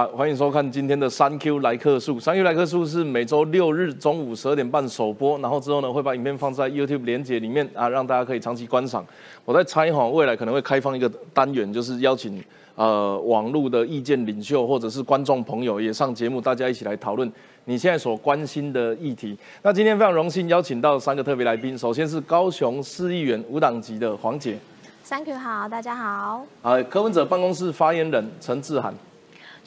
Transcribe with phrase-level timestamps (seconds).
[0.00, 2.18] 啊，欢迎收看今天的三 Q 来客数。
[2.18, 9.04] 三 Q 来客数是每周六日中午十二点半首播，然后之后呢会把影片放在 YouTube 连接里面啊，让大家可以长期观赏。
[9.44, 12.42] 我在猜哈，未来可能会开放一个单元，就是邀请
[12.76, 17.30] 呃网络的意见领袖或者是观众朋友也上节目，大家一起来讨论
[17.66, 19.36] 你现在所关心的议题。
[19.60, 24.56] 那今天非常荣幸邀请到三个特别来宾，首先是高雄市议员无党籍的黄姐，
[25.04, 26.46] 三 Q 好，大家好。
[26.62, 28.94] 啊，柯文哲办公室发言人陈志涵。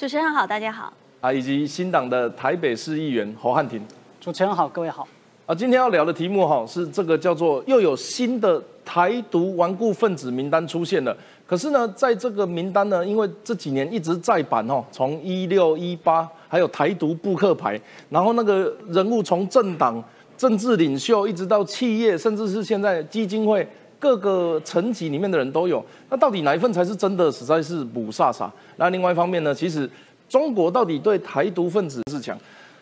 [0.03, 0.91] 主持人好，大家好。
[1.21, 3.81] 啊，以及新党的台北市议员侯汉廷。
[4.19, 5.07] 主持人好，各位好。
[5.45, 11.15] 啊，今天要聊的题目哈是这个叫做又有新的台独顽固分子名单出现了。
[11.47, 20.03] 可是呢，在这个名单呢，因为这几年一直在版哦，从一六一八还有台独布克牌，然后那个人物从政党、
[20.35, 23.65] 政治领袖一直到企业，甚至是现在基金会
[24.03, 25.81] 各个层级里面的人都有。
[26.09, 27.31] 那到底哪一份才是真的？
[27.31, 28.49] 实在是不飒飒。
[28.75, 29.89] 那另外一方面呢，其实
[30.27, 32.37] 中国到底对台独分子是强？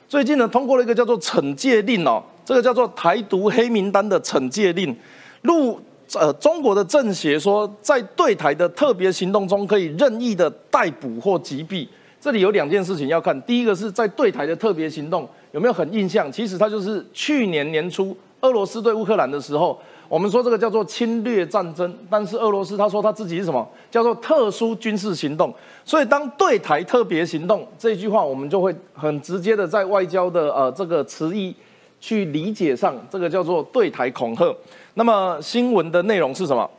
[0.09, 4.97] 最近呢，通过了一个叫做惩戒令哦，这个叫做台独黑名单的惩戒令。
[5.44, 5.80] 入
[6.16, 11.88] 呃，中国的政协说，在对台的特别行动中，可以任意的逮捕或击毙。
[12.19, 16.31] 这里有两件事情要看，第一个是在对台的特别行动有没有很印象？
[16.31, 19.80] 其实它就是去年年初俄罗斯对乌克兰的时候。
[20.12, 23.66] 我们说这个叫做侵略战争，但是俄罗斯他说他自己是什么？
[23.90, 25.54] 叫做特殊军事行动。
[25.86, 31.56] 所以当对台特别行动这句话，我们就会很直接的在外交的呃这个词义
[32.02, 34.54] 去理解上，这个叫做对台恐吓。
[34.95, 36.70] 那么新闻的内容是什么？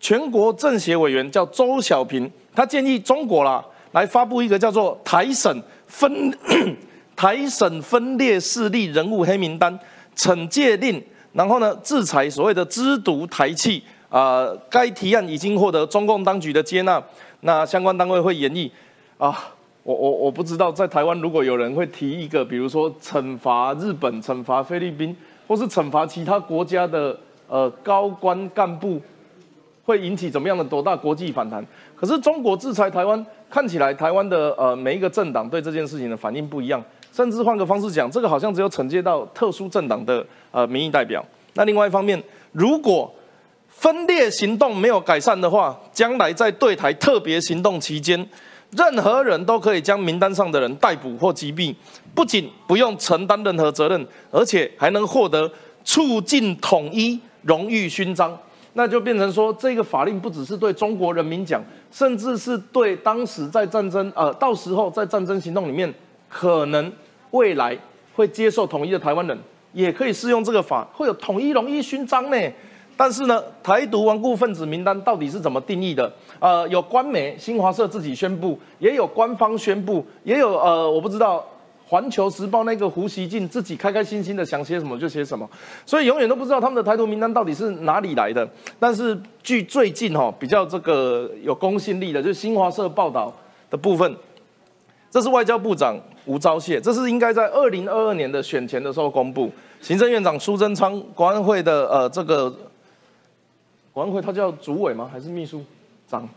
[0.00, 6.36] 全国政协委员叫周小平，他建议中国啦来发布一个叫做台省分
[7.14, 9.78] 台省分裂势力人物黑名单
[10.16, 11.00] 惩戒令。
[11.32, 17.02] 然后呢，制裁所谓的支独台气啊，该提案已经获得中共当局的接纳，
[17.42, 18.70] 那相关单位会研议
[19.16, 19.38] 啊，
[19.84, 27.16] 我我我不知道在台湾如果有人会提一个，比如说惩罚日本、惩罚菲律宾，或是惩罚其他国家的
[27.48, 29.00] 呃高官干部，
[29.84, 31.64] 会引起怎么样的多大国际反弹？
[31.94, 36.82] 可是中国制裁台湾，看起来台湾的呃每一个政党对这件事情的反应不一样。
[37.20, 41.22] 甚至换个方式讲，这个好像只有惩戒到特殊政党的呃民意代表。
[41.52, 42.18] 那另外一方面，
[42.52, 43.14] 如果
[43.68, 48.26] 分裂行动没有改善的话，将来在对台特别行动期间，
[48.70, 51.74] 任何人都可以将名单上的人逮捕或击毙，
[52.14, 55.52] 不仅不用承担任何责任，而且还能获得
[55.84, 58.34] 促进统一荣誉勋章。
[58.72, 65.92] 那就变成说，这个法令不只是对中国人民讲，甚至是对当时在战争呃，到时候在战争行动里面。
[66.32, 66.92] 可能
[67.30, 67.76] 未来
[68.14, 69.38] 会接受统一的台湾人，
[69.72, 72.36] 也可以适用这个法，会有统一荣誉勋章呢。
[72.96, 76.12] 但是呢，台独顽固分子名单到底是怎么定义的？
[76.38, 81.42] 呃，有官媒新华社自己宣布，也有官方宣布，也有呃，我不知道
[81.86, 85.48] 环球时报那个胡锡进自己开开心心的想写什么就写什么，
[85.86, 88.46] 所以永远都不知道他们的台独名单到底是哪里来的。
[88.78, 93.32] 但是据最近哈比较这个有公信力的，就是新华社报道
[93.70, 94.14] 的部分。
[95.10, 95.98] 这是外交部长
[96.30, 99.50] 吴钊燮，这是应该在二零二二年的选前的时候公布。
[99.80, 102.48] 行政院长苏贞昌，国安会的呃这个
[103.92, 105.10] 国安会他叫主委吗？
[105.12, 105.60] 还是秘书
[106.06, 106.28] 长？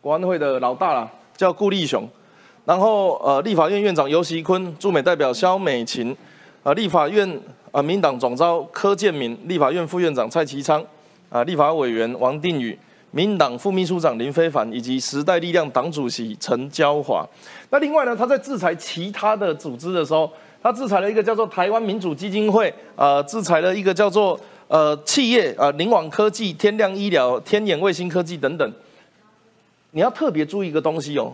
[0.00, 2.08] 国安会的老大啦，叫顾立雄。
[2.64, 6.16] 然后呃立法院院长游锡坤，驻美代表肖美琴，
[6.64, 7.40] 呃立法院
[7.70, 10.84] 呃民党总召柯建明，立法院副院长蔡其昌，
[11.30, 12.76] 啊立法委员王定宇。
[13.12, 17.26] 民党副秘书长林非凡以及时代力量党主席陈椒华，
[17.70, 20.30] 那另外呢，他在制裁其他的组织的时候，
[20.62, 28.72] 他制裁了一个叫做台湾民主基金会，呃，制裁了一个叫做呃企业呃灵网科技、天亮医疗、天眼卫星科技等等。
[29.90, 31.32] 你要特别注意一个东西哦。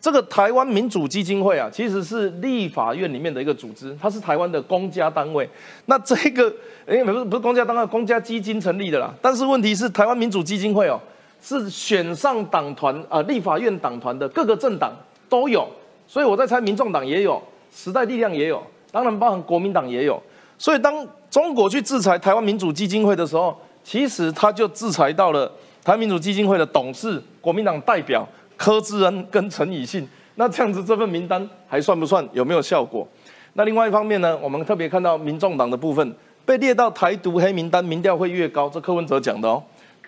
[0.00, 5.46] 这个台湾民主基金会啊，其实是立法院里面的一个组织，它是台湾的公家单位。
[5.84, 6.50] 那这个，
[6.86, 9.12] 哎，不是不是公家单位，公家基金成立的啦。
[9.20, 10.98] 但是问题是，台湾民主基金会哦，
[11.42, 14.90] 是选上党团啊，立法院党团的各个政党
[15.30, 15.66] 都有。
[16.06, 17.42] 所以我在猜，民众党也有，
[17.74, 18.62] 时代力量也有，
[18.92, 20.22] 当然包含国民党也有。
[20.58, 25.46] 所以当中国去制裁台湾民主基金会的时候，其实他就制裁到了
[25.82, 28.28] 台湾民主基金会的董事、国民党代表。
[28.56, 33.08] 柯志恩跟陈以信，那这样子这份名单还算不算有没有效果？
[33.54, 39.62] 那另外一方面呢，我们特别看到民众党的部分被列到台独黑名单，民调会越高，这柯文哲讲的哦。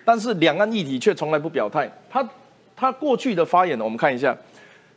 [0.05, 1.91] 但是两岸议题却从来不表态。
[2.11, 2.23] 他
[2.75, 4.37] 他过去的发言，我们看一下，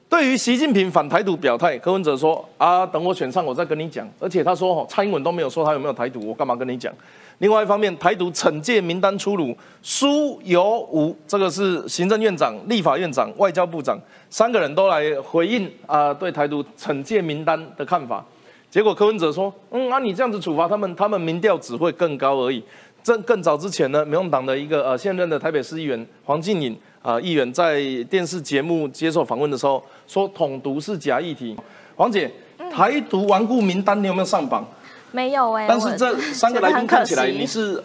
[0.08, 4.08] 对于习近平反台独表态，柯文哲说啊，等我选上我再跟你讲。
[4.20, 6.92] 而且他说哦，蔡英文都没有说他有没有台独，我干嘛跟你讲？
[7.38, 13.98] 另外一方面，台独惩戒名单出炉，苏有吴这个是行政院长、立法院长、外交部长
[14.30, 18.24] 三个人都来回应啊，对台独惩戒名单的看法。
[18.70, 22.62] 结果柯文哲说：“嗯，那你这样子处罚他们，他们民调只会更高而已。”
[23.06, 27.80] 这更早之前呢，民众党的一个呃现任的台北市议员黄静颖啊议员在
[28.10, 31.56] 电视节目接受访问的时候说：“统独是假议题。”
[31.94, 32.28] 黄姐，
[32.68, 34.66] 台独顽固名单你有没有上榜？
[35.12, 35.66] 没有哎。
[35.68, 37.80] 但是这三个来宾看起来你是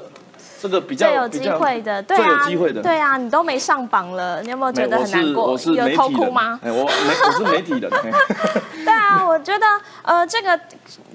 [0.60, 2.82] 这个比较最有机会的，最有机会的。
[2.82, 5.56] 对啊，你都没上榜了，你有没有觉得很难过？
[5.76, 6.60] 有偷哭吗？
[6.64, 7.92] 哎，我没，我是媒体人。
[8.84, 9.68] 对啊，我觉得
[10.02, 10.60] 呃，这个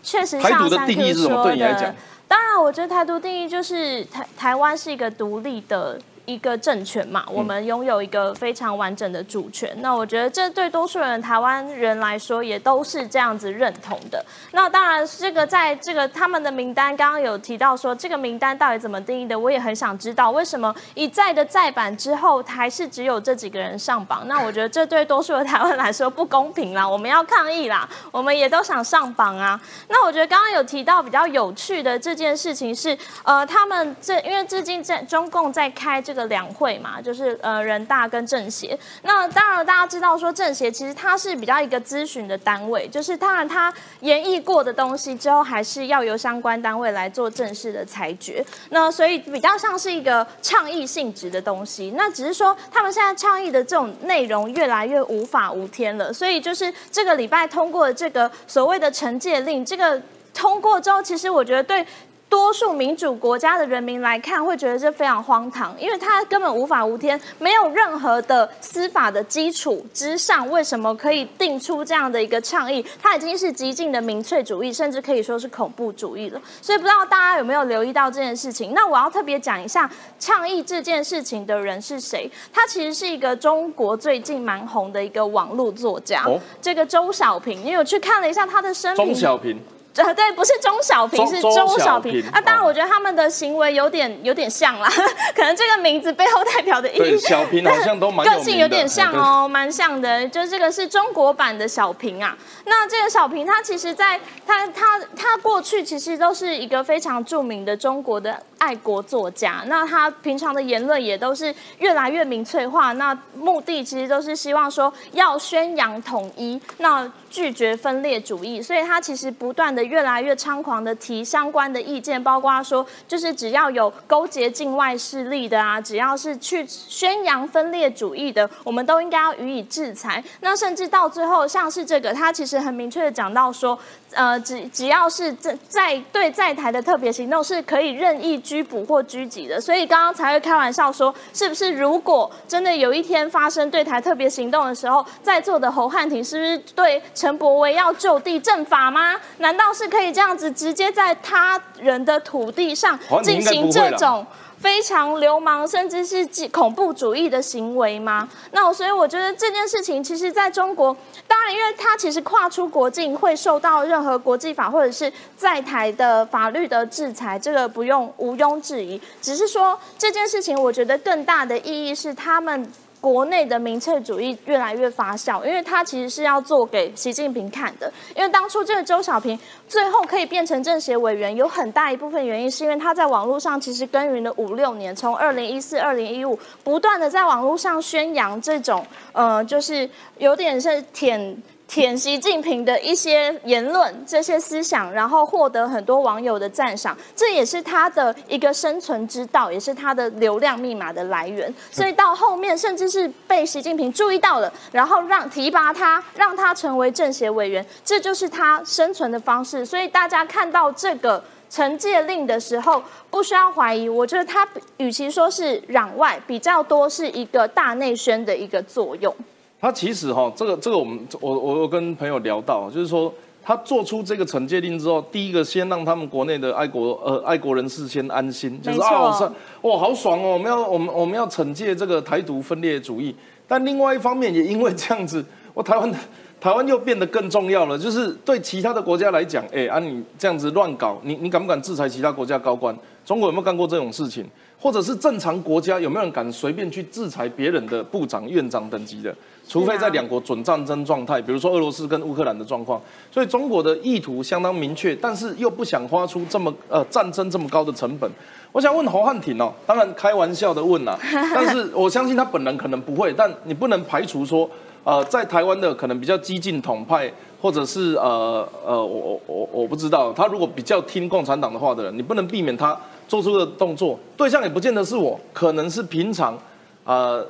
[0.01, 1.43] 确实台独的定义是什么？
[1.43, 1.93] 对你来讲，
[2.29, 5.99] 当然，我觉得台独定义就是台台湾是一个独立的。
[6.27, 9.73] 一个政权嘛，我们拥有一个非常完整的主权。
[9.81, 14.25] 那我觉得这对多数人台湾人来说也都是这样子认同的。
[14.51, 24.27] 那当然，这个在这个他们的名单刚刚有提到说这个名单到底怎么定义的，我也很想知道为什么一再的再版之后还是只有这几个人上榜。
[24.27, 29.61] 那我觉得这对多数的台湾来说不公平啦，我们要抗议啦，我们也都想上榜啊。
[29.89, 36.16] 那我觉得刚刚有提到比较有趣的这件事情是，呃，他们这因为最近在中共在开这。
[36.16, 38.77] 个的两会嘛，就是呃人大跟政协。
[39.03, 48.45] 那当然大家知道说政协其实它是比较一个咨询的单位，就是当然它研议过的东西之后，还是要由相关单位来做正式的裁决。
[48.71, 51.93] 那所以比较像是一个倡议性质的东西。
[51.97, 56.13] 那只是说他们现在倡议的这种内容越来越无法无天了。
[56.13, 60.01] 所以就是这个礼拜通过这个所谓的惩戒令，这个
[60.33, 61.87] 通过之后，其实我觉得对。
[62.29, 72.85] 多数民主国家的人民来看，会觉得这非常荒唐，因为他根本无法无天，没有任何的司法的基础之上，为什么可以定出这样的一个倡议？
[73.01, 76.41] 他已经是极尽的民粹主义，甚至可以说是恐怖主义了。
[76.61, 78.73] 所以不知道大家有没有留意到这件事情？
[78.75, 79.89] 那我要特别讲一下
[80.19, 82.31] 倡议这件事情的人是谁？
[82.53, 86.25] 他其实是一个中国最近蛮红的一个网络作家，
[86.61, 87.65] 这个周小平。
[87.65, 89.07] 你有去看了一下他的生平？
[89.07, 89.59] 周小平。
[89.97, 92.23] 呃，对，不是中小平，是周小平。
[92.33, 94.89] 啊，当然，我觉得他们的行为有点有点像啦，
[95.35, 100.27] 可能这个名字背后代表的意义，小平好像都 蛮个性有点像 哦，蛮像的。
[100.29, 102.37] 就这个是中国版的小平啊。
[102.65, 109.63] 那这个小平，他其实在他他他过去其实都是一个非常著名的中国的爱国作家。
[109.67, 112.93] 那他平常的言论也都是越来越民粹化。
[112.93, 118.61] 那目的其实都是希望说要宣扬统一，那拒绝分裂主义。
[118.61, 119.87] 所以他其实不断的。
[119.87, 130.21] 越来越猖狂的提相关的意见，包括说，就是只要有勾结境外势力的啊，只要是去宣扬分裂主义的，我们都应该要予以制裁。
[130.41, 133.79] 那甚至到最后，像是这个，他其实很明确的讲到说，
[134.13, 139.61] 呃，只只要是在在对在台的特别行动是可以任意拘捕或拘集的。
[139.61, 149.15] 所以刚刚才会开玩笑说，是不是如果真的有一天发生对台特别行动的时候，在座的侯汉廷是不是对陈伯威要就地正法吗？
[149.39, 149.67] 难道？
[149.77, 154.25] 是可以这样子直接在他人的土地上进行这种
[154.67, 158.29] 非常流氓甚至是恐怖主义的行为吗？
[158.51, 160.95] 那我所以我觉得这件事情其实在中国，
[161.29, 169.01] 当然因为它其实跨出国境会受到任何国际法或者是在台的法律的制裁，这个不用毋庸置疑。
[169.23, 172.69] 只是说这件事情，我觉得更大的意义是他们。
[173.07, 177.89] 国内的民粹主义越来越发酵，因为他其实是要做给习近平看的。
[178.17, 191.41] 因为当初这个周小平最后可以变成政协委员，有很大一部分原因是因为他在网络上其实耕耘了五六年，从二零一四、二零一五不断的在网络上宣扬这种，呃，就是有点是舔。
[191.69, 201.53] 舔习近平的一些言论、这些思想，然后获得很多网友的赞赏，这也是他的一个生存之道，也是他的流量密码的来源。
[201.71, 209.67] 所以到后面，甚至是被习近平注意到了，然后让提拔他，让他成为政协委员，这就是他生存的方式。
[209.67, 219.15] 所以大家看到这个惩戒令的时候，不需要怀疑，我觉得他与其说是攘外，比较多是一个大内宣的一个作用。
[219.61, 229.33] 他其实哈，这个这个我们我我我跟朋友聊到，就是说他做出这个惩戒令之后，第一个先让他们国内的爱国呃爱国人士先安心，就是啊，
[229.63, 233.15] 哇好爽哦，我们要我们我们要惩戒这个台独分裂主义。
[233.49, 235.91] 但另外一方面也因为这样子，我台湾
[236.39, 242.77] 台湾又变得更重要了，就是对其他的国家来讲，哎啊你这样子乱搞，你你敢不敢制裁其他国家高官？
[243.05, 244.27] 中国有没有干过这种事情？
[244.59, 249.15] 或者是正常国家有没有人敢随便去制裁别人的部长、院长等级的？
[249.49, 252.81] 除非在两国准战争状态，比如说俄罗斯跟乌克兰的状况。
[253.13, 258.11] 所以中国的意图相当明确，但是又不想花出这么呃战争这么高的成本。
[258.53, 260.99] 我想问侯汉廷哦，当然开玩笑的问啊，
[261.35, 264.49] 但是我相信他本人可能不会，但你不能排除说，
[264.83, 272.75] 呃，在台湾的可能比较激进统派，或者是呃呃，我我我不知道，他如果比较听共产党的话的人，你不能避免他
[273.07, 276.39] 做出的动作，对象也不见得是我，可能是平常，
[276.85, 277.25] 呃，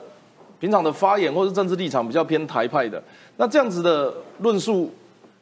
[0.66, 3.00] 平常的发言或是政治立场比较偏台派的，
[3.36, 4.92] 那这样子的论述，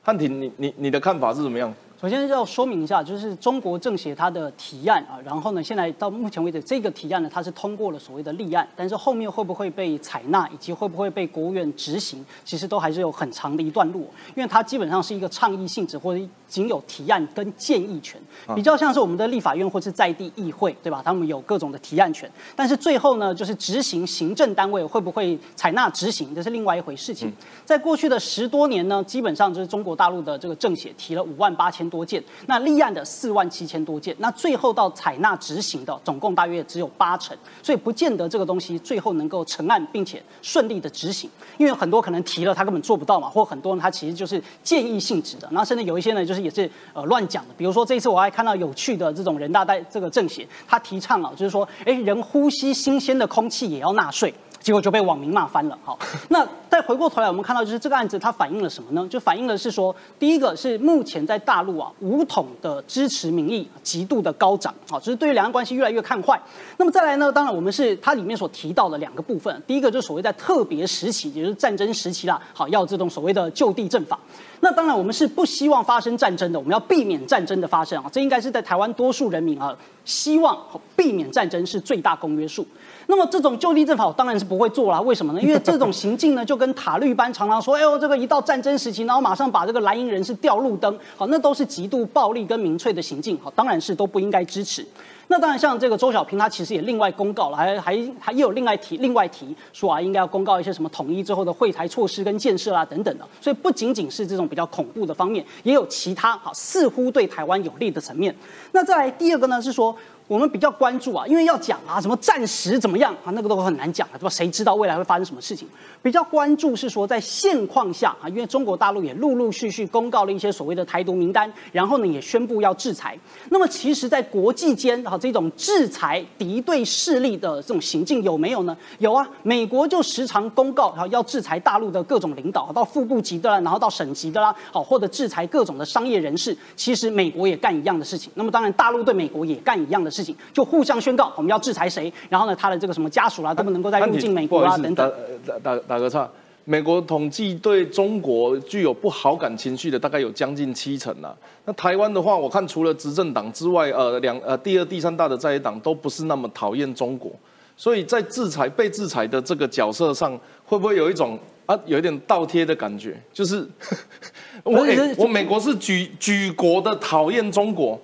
[0.02, 1.74] 汉庭，你你你的看法是怎么样？
[2.04, 14.00] 首先要说明一下，就是中国政协它的提案啊，然后呢，现在到目前为止，这个提案呢，它是通过了所谓的立案，但是后面会不会被采纳，以及会不会被国务院执行，其实都还是有很长的一段路，
[14.36, 18.20] 因为它基本上是一个倡议性质，或者仅有提案跟建议权，
[18.54, 21.00] 比较像是我们的立法院或是在地议会，对吧？
[21.02, 27.32] 他们有各种的提案权，但是最后呢，就是执行行政单位会不会采纳执行，这是另外一回事情。
[27.64, 31.90] 在过去的十多年呢，基本上就是中国大陆的这个政协提了五万八千。
[31.94, 54.34] 多件，那立案的四万七千多件，那最后到采纳执行的总共大约只有八成，所以不见得这个东西最后能够成案，并且顺利的执行，因为很多可能提了他根本做不到嘛，或很多他其实就是建议性质的，那甚至有一些呢就是也是呃乱讲的，比如说这一次我还看到有趣的这种人大代这个政协，他提倡啊，就是说，哎，人呼吸新鲜的空气也要纳税。
[54.64, 55.78] 结果就被网民骂翻了。
[55.84, 55.98] 好，
[56.30, 59.06] 那再回过头来，我们看到就是这个案子它反映了什么呢？
[59.10, 66.40] 就反映的是说，第一个是目前在大陆啊，武统的支持民意极度的高涨，好，就是对于两岸关系越来越看坏。
[66.78, 74.18] 那么再来呢，当然我们是它里面所提到的两个部分，第一个就是所谓在特别时期，也就是战争时期啦，好，要这种所谓的就地正法。
[74.60, 80.58] 那当然我们是不希望发生战争的，我们要避免战争的发生啊，这应该是在台湾多数人民啊，希望
[80.96, 82.66] 避免战争是最大公约数。
[83.06, 85.42] 那么这种就地正法当然是不会做了，为什么呢？
[85.42, 94.86] 因为这种行径呢，就跟塔利班常常说，哎呦，这个一到战争时期，然后马上把这个蓝营人士吊路灯，好，那都是极度暴力跟民粹的行径，好，当然是都不应该支持。
[95.28, 103.26] 那当然，像这个周小平，他其实也另外公告了，还还还又有另外提另外提说啊，应该要公告一些什么统一之后的会台措施跟建设啊等等的。
[103.40, 108.34] 所以不仅仅是这种比较恐怖的方面，也有其他好似乎对台湾有利的层面。
[108.72, 109.96] 那再来第二个呢，是说。
[110.26, 114.30] 我们比较关注啊，因为要讲啊，什么战时怎么样啊，那个都很难讲啊，对吧？
[114.30, 115.68] 谁知道未来会发生什么事情？
[116.02, 123.14] 比较关注是说，在现况下啊，因为中国大陆也陆陆续续公告了一些所谓的台独名单，然后呢也宣布要制裁。
[123.50, 128.74] 那么其实，在国际间啊，这种制裁敌对势力的这种行径有没有呢？
[129.00, 136.56] 有啊，美国就时常公告啊要制裁大陆的各种领导，到副部级的啦，然后到省级的啦，好或者制裁各种的商业人士。
[136.74, 138.32] 其实美国也干一样的事情。
[138.34, 140.13] 那么当然，大陆对美国也干一样的。
[140.14, 145.12] 事情就互相宣告我们要制裁谁，然后呢，他的这个什么家属啦，都不能够再入境美国啊等等。
[145.44, 146.28] 打打打个岔，
[146.64, 151.34] 美国统计对中国具有不好感情绪的大概有将近七成啊。
[151.64, 157.32] 那台湾的话，我看除了执政党之外，呃，两呃第二、第三大的在野党都不是那么讨厌中国，
[157.76, 163.20] 所以在制裁被制裁的这个角色上，会不会有一种啊有一点倒贴的感觉？
[163.32, 163.68] 就是
[164.62, 164.86] 我
[165.18, 168.00] 我美国是举举国的讨厌中国。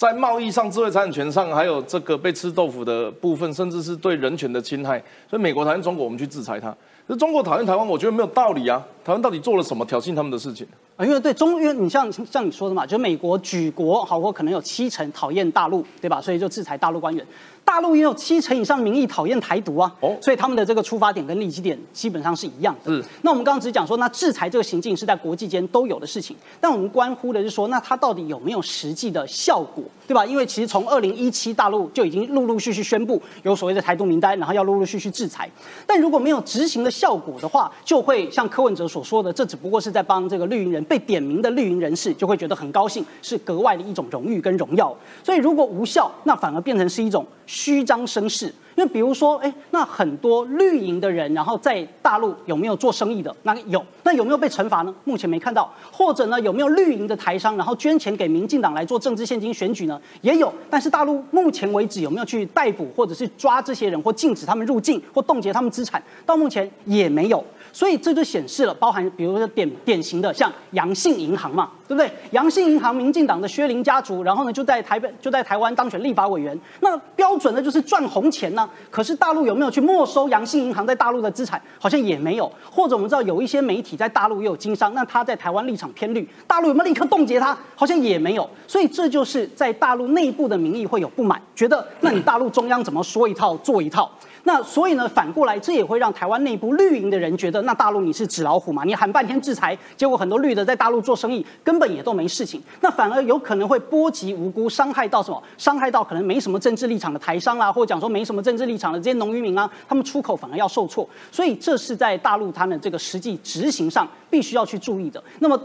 [0.00, 6.70] 在贸易上、智慧财产权上，还有这个被吃豆腐的部分，甚至是对人权的侵害，所以美国讨厌中国，我们去制裁它。
[7.06, 8.82] 可是中国讨厌台湾，我觉得没有道理啊！
[9.04, 10.66] 台湾到底做了什么挑衅他们的事情？
[10.96, 16.20] 啊，因为对中，因为你像像你说的嘛，就美国举国好，或可能有七成讨厌大陆，对吧？
[16.20, 17.26] 所以就制裁大陆官员。
[17.62, 22.90] 大陆也有七成以上民意讨厌台独啊，哦，所以他们的这个出发点跟立基点基本上是一样的。
[22.90, 30.26] 嗯，那我们刚刚只讲说，那制裁这个行径是在国际间都有的事情，但我们关乎的是说，那它到底有没有实际的效果，对吧？
[30.26, 35.48] 因为其实从二零一七大陆就已经陆陆续续宣布有所谓的台独名单，然后要陆陆续续制裁，
[35.86, 44.94] 但如果没有执行的效果的话，就会像柯文哲所所说的，这只不过是在帮这个绿营人被点名的绿营人士就会觉得很高兴，是格外的一种荣誉跟荣耀。
[45.24, 47.26] 所以如果无效，那反而变成是一种。
[47.46, 53.34] 虚张声势，因为比如说，哎，那很多绿营的人，然后在大陆有没有做生意的？
[53.42, 54.94] 那有，那有没有被惩罚呢？
[55.02, 55.68] 目前没看到。
[55.90, 60.00] 或者呢，有没有绿营的台商，然后捐钱给民进党来做政治现金选举呢？
[60.20, 60.52] 也有。
[60.70, 66.00] 但是大陆目前为止有没有去逮捕或者是抓这些人，或禁止他们入境，或冻结他们资产？
[66.24, 67.44] 到目前也没有。
[67.72, 72.10] 所以这就显示了，包含比如说典典型的像阳信银行嘛，对不对？
[72.32, 78.68] 阳信银行，民进党的薛林家族，然后呢就在台北就在台湾当选立法委员，那标准的就是赚红钱呢。
[78.90, 81.60] 可是大陆有没有去没收阳信银行在大陆的资产？
[81.78, 82.50] 好像也没有。
[82.70, 87.56] 或者我们知道有一些媒体在大陆也有经商，那他在台湾立场偏绿，大陆有没有立刻冻结他？
[87.74, 88.48] 好像也没有。
[88.66, 94.10] 所以这就是在大陆内部的民意会有不满，觉得那你大陆中央怎么说一套做一套？
[94.44, 98.84] 那所以呢，反过来这也会让台湾内部绿营的人觉得，那大陆你是纸老虎嘛？
[98.84, 105.42] 你喊半天制裁，结果很多绿的在大陆做生意根本也都没事情，那反而有可能会波及无辜，伤害到什么？
[105.58, 111.08] 伤害到可能没什么政治立场的台商啦，或者讲说没什么政治立场的这些农渔民啊，他们出口反而要受挫。
[111.30, 115.22] 所以这是在大陆他们这个实际执行上必须要去注意的。
[115.40, 115.60] 那么。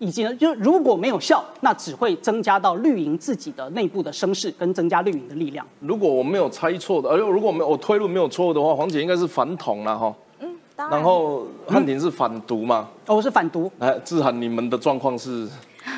[0.00, 5.64] 以及呢，就如果没有效，那只会增加到绿营自己的内部的声势，跟增加绿营的力量。
[5.80, 10.14] 如果我没有猜错的，而如果没有我推论没有错误的话，黄姐应该是反统了哈。
[10.40, 12.88] 嗯，然后汉庭是反独嘛？
[13.06, 13.70] 哦，我是反独。
[13.78, 15.46] 哎，志涵，你们的状况是？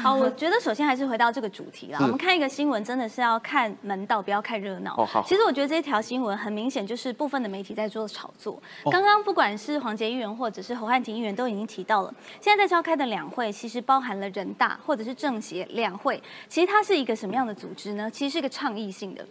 [0.02, 1.98] 好， 我觉得首先还是回到这个主题啦。
[2.02, 4.94] 我们看一个新闻，真的是要看门道，不要看热闹。
[4.96, 5.22] 哦，好。
[5.22, 8.60] 其实我觉得这条新闻很明显就是部分的媒体在做炒作。
[8.90, 16.20] 刚刚不管是黄杰议员或者是侯汉廷议员都已经提到了，现在在召开的两会其实包含了人大或者是政协两会。
[16.48, 18.10] 其实它是一个什么样的组织呢？
[18.10, 19.24] 其实是一个倡议性的。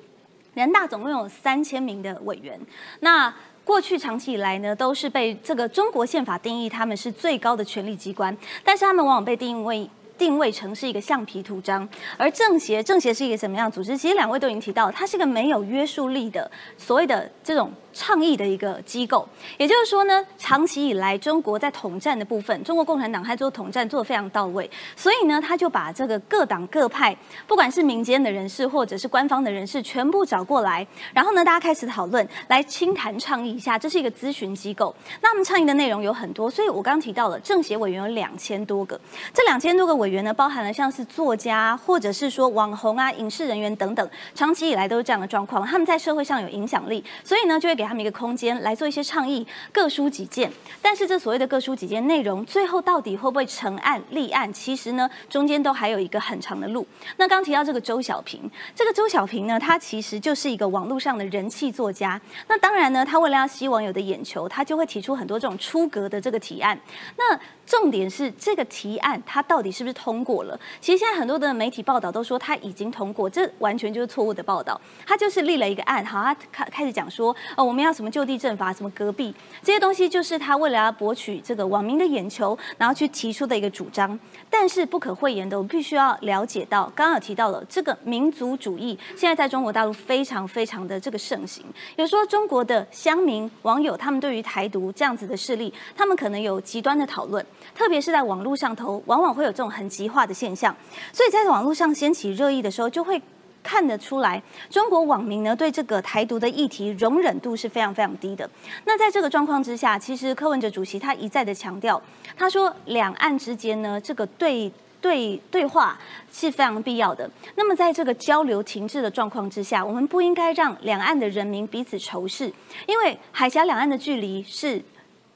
[0.53, 2.59] 人大总共有三千名的委员。
[3.01, 9.89] 那过去长期以来呢，都是被这个中国宪法定义他们是最高的权力机关，但是他们往往被定位。
[10.21, 13.97] 定位成是一个橡皮图章，而政协政协是一个什么样的组织？
[13.97, 17.73] 其实两位都已经提到，它是一个没有约束力的所谓的这种。
[17.93, 27.15] 倡议的一个机构，也就是说呢，长期以来中国在统战的部分，中国共产党还做统战做的非常到位，所以呢，他就把这个各党各派，
[27.47, 34.95] 不管是民间的人士或者是官方的人士，全部找过来，然后呢，大家开始讨论，来清谈倡议一下，这是一个咨询机构。
[35.21, 38.97] 那我们倡议的内容有很多，所以我刚刚提到了政协委员有两千多个，
[39.33, 47.80] 这两千多个委员呢，包含了像是作家或者是说网红啊、影视人员等等，长期以来都是这样的状况，他们在社会上有影响力，所以呢，就会。
[47.81, 50.51] 给他们一个空间来做一些倡议，各抒己见。
[50.83, 54.53] 但是这所谓的各抒己见内容，最后到底会不会成案立案？
[54.53, 56.85] 其实呢，中间都还有一个很长的路。
[57.17, 58.39] 那刚提到这个周小平，
[58.75, 62.21] 这个周小平呢，他其实就是一个网络上的人气作家。
[62.47, 66.79] 那当然呢，他为了要吸网友的眼球，他就会提出很多这种出格的这个提案。
[67.17, 67.39] 那
[67.71, 70.59] 重点是这个提案，它到底是不是通过了？
[70.81, 74.79] 其实现在很多的媒体报道都说它已经通过，这完全就是错误的报道。
[75.05, 84.19] 他就是立了一个案，好，他开开始讲说，哦，我们要什么就地正法，什么隔壁这些东西，就是他为了要博取这个网民的眼球，然后去提出的一个主张。
[84.49, 91.63] 但是不可讳言的，我们必须要了解到，刚刚有提到了这个民族主义，现在在中国大陆非常非常的这个盛行。
[91.95, 97.45] 有说中国的乡民网友，他们对于台独这样子的势力，他们可能有极端的讨论。
[97.73, 100.75] 特别是在网络上头，往往会有这种很极化的现象，
[101.13, 103.21] 所以在网络上掀起热议的时候，就会
[103.63, 108.49] 看得出来，中国网民呢对这个台独的议题容忍度是非常非常低的。
[108.85, 112.01] 那在这个状况之下，其实柯文哲主席他一再的强调，
[112.35, 115.99] 他说两岸之间呢这个对对对话
[116.31, 117.29] 是非常必要的。
[117.55, 122.51] 那么在这个交流停滞的状况之下，我们不应该让两岸的人民彼此仇视，
[122.87, 124.81] 因为海峡两岸的距离是。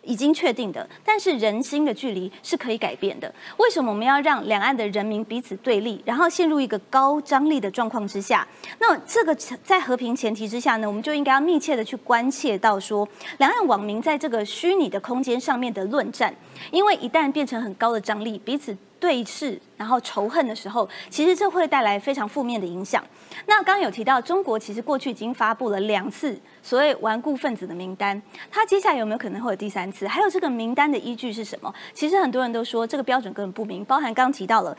[0.05, 3.33] 已经确定的，但是人心的距离是可以改变的。
[3.57, 8.47] 为什么我们要让两岸的人民彼此对立，然后陷入一个高张力的状况之下？
[8.79, 13.07] 那这个在和平前提之下呢，我们就应该要密切的去关切到说，
[13.39, 16.33] 两岸网民在这个虚拟的空间上面的论战，
[16.71, 18.77] 因为一旦变成很高的张力，彼此。
[19.05, 23.05] 对峙，然后仇恨的时候，其实这会带来非常负面的影响。
[23.45, 30.07] 那刚有提到，中国其实过去已经发布了两次所谓顽固分子的名单，它接下来有没有可能会有第三次？
[30.07, 31.71] 还有这个名单的依据是什么？
[31.93, 34.75] 其实很多人都说这个标准根本不明，包含刚提到了，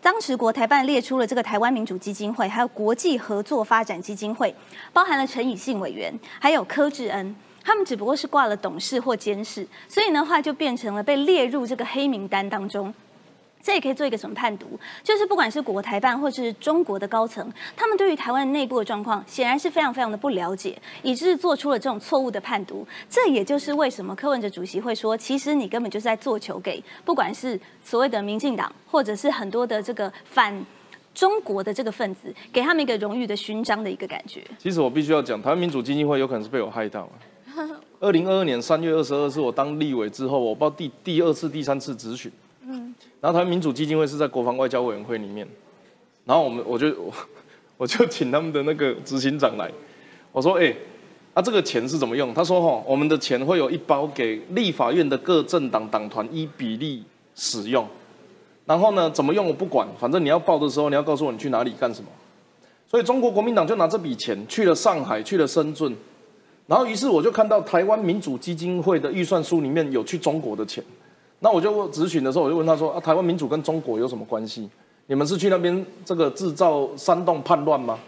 [0.00, 4.54] 当时国台办列出了这个台湾民主基金会，还有国际合作发展基金会，
[4.92, 12.94] 包含了陈以信委员，还有柯志恩，他们只不过是挂了董事或监事，所以的话就变成了被列入这个黑名单当中。
[13.62, 14.78] 这也可以做一个什么判读？
[15.02, 22.86] 就是不管是国台办或是中国的高层，他们对于台湾内部的状况显然是非常非常的不了解，以致做出了这种错误的判读。
[23.10, 30.64] 这也就是为什么柯文哲主席会说，其实你根本就是在做球给不管是所谓的民进党，或者是很多的这个反
[31.14, 34.42] 中国的这个分子，给他们一个荣誉的勋章的一个感觉。
[34.58, 37.76] 其实我必须要讲，台湾民主基金会有可能是被我害到了。
[38.00, 42.30] 二零二二年三月二十二是我当立委之后，我报第第二次、第三次咨询。
[43.20, 45.46] 然后台湾民主基金会是在国防外交委员会里面，
[46.24, 47.12] 然后我们我就我
[47.78, 49.70] 我就请他们的那个执行长来，
[50.32, 50.70] 我说哎，
[51.34, 52.34] 啊啊，这个钱是怎么用？
[52.34, 57.04] 他说哈，我们的钱会有一包给立法院的各政党党团依比例
[57.36, 57.86] 使用，
[58.66, 62.08] 然后呢，怎么用我不管，反正你要报的时候，你要告诉我你去哪里干什么。
[62.90, 65.94] 所以中国国民党就拿这笔钱去了上海，去了深圳，
[66.66, 70.82] 然后于是我就看到台湾民主基金会的预算书里面有去中国的钱，
[71.40, 74.68] 那我就咨询的时候，我就问他说啊，台湾民主跟中国有什么关系？
[75.06, 77.98] 你们是去那边这个制造煽动叛乱吗？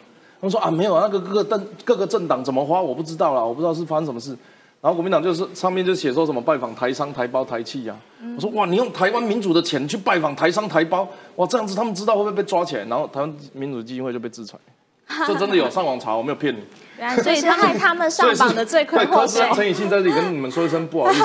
[0.41, 4.37] 他们说啊，没有啊，那个各个政各个政党怎么花我不知道啦，我不知道是发生什么事。
[4.81, 7.95] 然后国民党就是上面就写说什么拜访台商、台胞、台企呀。
[8.35, 12.85] 我说哇，你用台湾民主的钱去拜访台商、台胞，哇，这样子他们知道会不会被抓起来？
[12.87, 14.59] 然后台湾民主基金会就被制裁。
[15.27, 16.61] 这真的有上网查，我没有骗你。
[17.23, 19.43] 所以他害他们上榜的罪魁祸首。
[19.55, 21.25] 陈以信在这里跟你们说一声不好意思，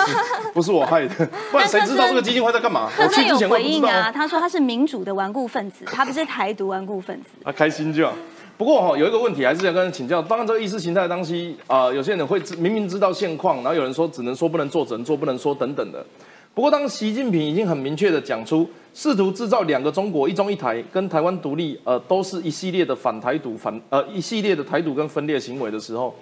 [0.53, 2.89] 不是我害的， 不然谁知道这个基金会在干嘛？
[2.97, 7.29] 我去之前回应啊，他说他是民主的顽固分子，他不是台独顽固分子。
[7.43, 8.13] 他 开心就好。
[8.57, 10.21] 不过哈，有一个问题还是想跟人请教。
[10.21, 16.05] 当然，这个意识形态东西啊，有些人会明明知道现况，然后有人说只能说不能做，只能做不能说等等的。
[16.53, 26.15] 不过，当习近平已经很明确的讲出，试图制造两个中国、一中一台跟台湾独立，呃，都是一系列的反台独、反呃一系列的台独跟分裂行为的时候，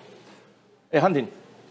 [0.90, 1.24] 哎，汉庭。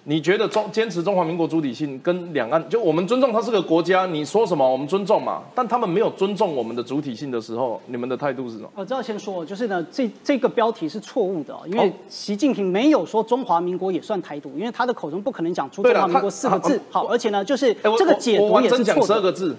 [0.04, 5.42] 你觉得中坚持中华民国主体性跟两岸，就我们尊重它是个国家，你说什么我们尊重嘛？
[5.54, 8.68] 但他们没有尊重我们的主体性的时候，你们的态度是什么？
[8.74, 16.80] 我这要先说，就是呢，这这个标题是错误的，因为习近平没有说中华民国也算台独，因为他的口中不可能讲出中华民国四个字。
[16.90, 19.06] 好，而且呢，就是这个解读也是错的。
[19.06, 19.56] 十二个字，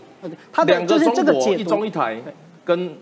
[0.52, 2.22] 他的就是这个解读一中一台
[2.66, 2.94] 跟。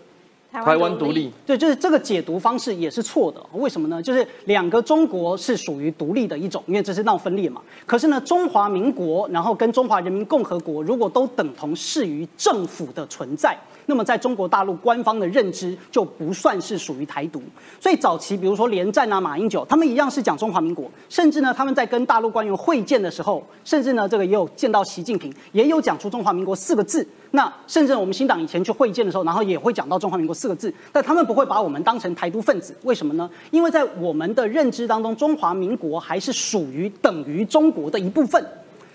[0.52, 3.40] 台湾独立，对，就是这个解读方式也是错的。
[3.52, 4.02] 为什么呢？
[4.02, 7.62] 就是两个中国是属于独立的一种，因为这是闹分裂嘛。
[7.86, 13.56] 可是呢，中华民国，然后跟中华人民共和国，如果都等同视于政府的存在。
[13.86, 17.42] 那么，在中国大陆官方的认知就不算是属于台独。
[17.80, 20.88] 所以早期，比如说连战啊、马英九，他们一样是讲中华民国。
[21.08, 27.06] 甚至呢，他们在跟大陆官员会见的时候，甚至呢，这个也有见到习近平，也有讲出中华民国四个字。
[27.32, 32.74] 那甚至我们新党以前去会见的时候，然后也会讲到中华民国四个字，但他们不会把我们当成台独分子。
[32.84, 33.28] 为什么呢？
[33.50, 38.42] 因为在我们的认知当中，中华民国还是属于等于中国的一部分。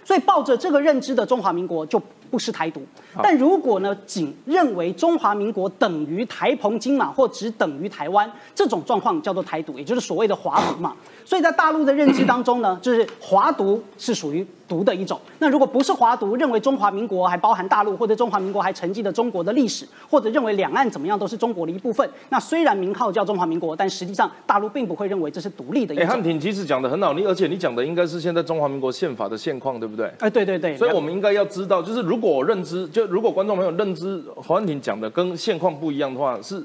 [0.03, 2.01] 所以抱着这个认知的中华民国就。
[2.29, 2.81] 不是台独，
[3.23, 10.93] 但如果呢，仅认为中华民国等于台澎金马或只等于台湾，这种状况叫做台独，也就是所谓的华独嘛。
[11.23, 15.19] 所以在大陆的认知当中呢，就是华独是属于独的一种。
[15.39, 25.95] 那如果不是华独，认为中华民国还包含大陆，或者中华民国还承继的中国的历史，或者认为两岸怎么样都是中国的一部分，那虽然名号叫中华民国，但实际上大陆并不会认为这是独立的。
[26.01, 30.11] 哎，汉庭其实讲的很好，你而且你讲的应该是现在中华民国宪法的现况，对不对？
[30.19, 30.75] 哎，对对对。
[30.77, 36.63] 所以我们应该要知道，就是如果我认知，就如果观众朋友认知黄汉庭讲的跟现况不一样的话，是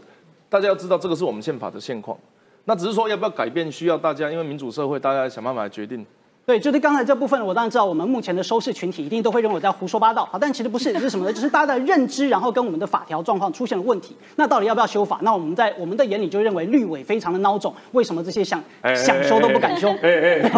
[0.48, 2.16] 大家要知道这个是我们宪法的现况。
[2.64, 6.06] 那只是说要不要改变，需要大家，因为民主社会，大家想办法来决定。
[6.52, 10.28] 对，就是刚才这部分，我当然知道，我们目前的收视群体一定都会认为我在胡说八道。
[10.30, 11.32] 好，但其实不是，是什么呢？
[11.32, 14.14] 就是大家的认知，然后跟我们的法条状况出现了问题。
[14.36, 15.18] 那到底要不要修法？
[15.22, 18.62] 那我们在我们的眼里就认为绿委非常的孬种，为什么这些想
[18.94, 19.88] 想修都不敢修？
[20.02, 20.50] 哎哎，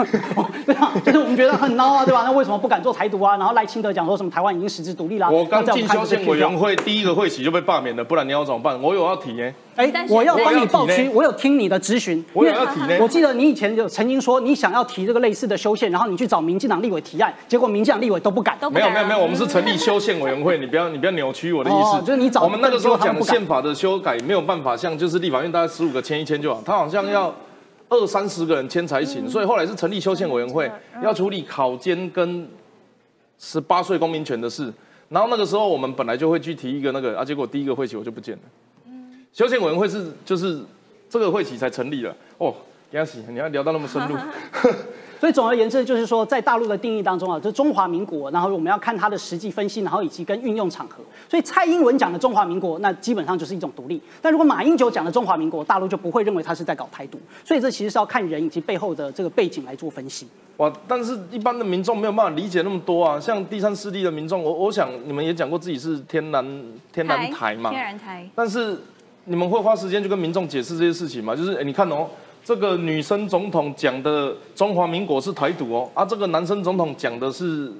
[0.64, 2.22] 对啊，就是我们觉得很孬啊，对吧？
[2.24, 3.36] 那为什么不敢做台独啊？
[3.36, 5.28] 然后赖清德讲说什么台湾已经实质独立啦？
[5.28, 8.80] 我刚进修宪委员会第一个会期就被罢免了，不然你要怎么办？
[8.80, 9.54] 我有要提耶。
[9.76, 12.22] 哎，我要帮你报区，我有听你的咨询。
[12.32, 12.98] 我也要提呢。
[13.00, 18.58] 我记得你以前有曾经说你想要提这个类似的修宪，然后你去找民进党立委提案，结果民进党立委都不敢。
[18.70, 22.00] 没有没有没有，我们是成立修宪委员会，你不要你不要扭曲我的意思。
[22.00, 27.34] 就是你找我们那个时候讲宪法的修改没有办法，像就是立法院大概十五个签一签就好，他好像要
[27.88, 30.70] 二三十个人签才行，所以后来是成立修宪委员会，
[31.02, 32.46] 要处理考监跟
[33.38, 34.72] 十八岁公民权的事。
[35.08, 38.42] 然后那个时候我们本来就会去提一个那个啊，结果第一个会期我就不见了。
[39.32, 40.60] 修宪委员会是就是
[41.08, 42.54] 这个会期才成立的哦，
[42.90, 44.16] 恭喜你要聊到那么深入。
[45.18, 50.96] 所以总而言之，就是说在大陆的定义当中啊，这中华民国，然后我们要看它的实际分析，然后以及跟运用场合。
[51.30, 54.02] 所以蔡英文讲的中华民国，那基本上就是一种独立。
[54.20, 57.20] 但如果马英九讲的中华民国，大陆就不会认为他是在搞台独。
[57.44, 60.26] 所以这其实是要看人以及背后的这个背景来做分析。
[60.56, 60.70] 哇！
[60.88, 63.20] 但是一般的民众没有办法理解那么多啊。
[63.20, 66.44] 像第三势力的民众，我我想你们也讲过自己是天然
[66.92, 68.28] 天然台嘛，天然台。
[68.34, 68.76] 但是
[69.24, 71.34] 你们会花时间去跟民众解释这些事情吗？
[71.36, 72.08] 就是，你看哦，
[72.44, 77.72] 这个女生总统讲的中华民国是台独哦，啊，这个男生总统讲的是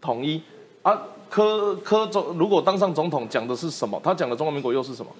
[0.00, 0.42] 统一，
[0.82, 4.00] 啊，柯柯总如果当上总统讲的是什么？
[4.02, 5.10] 他讲的中华民国又是什么？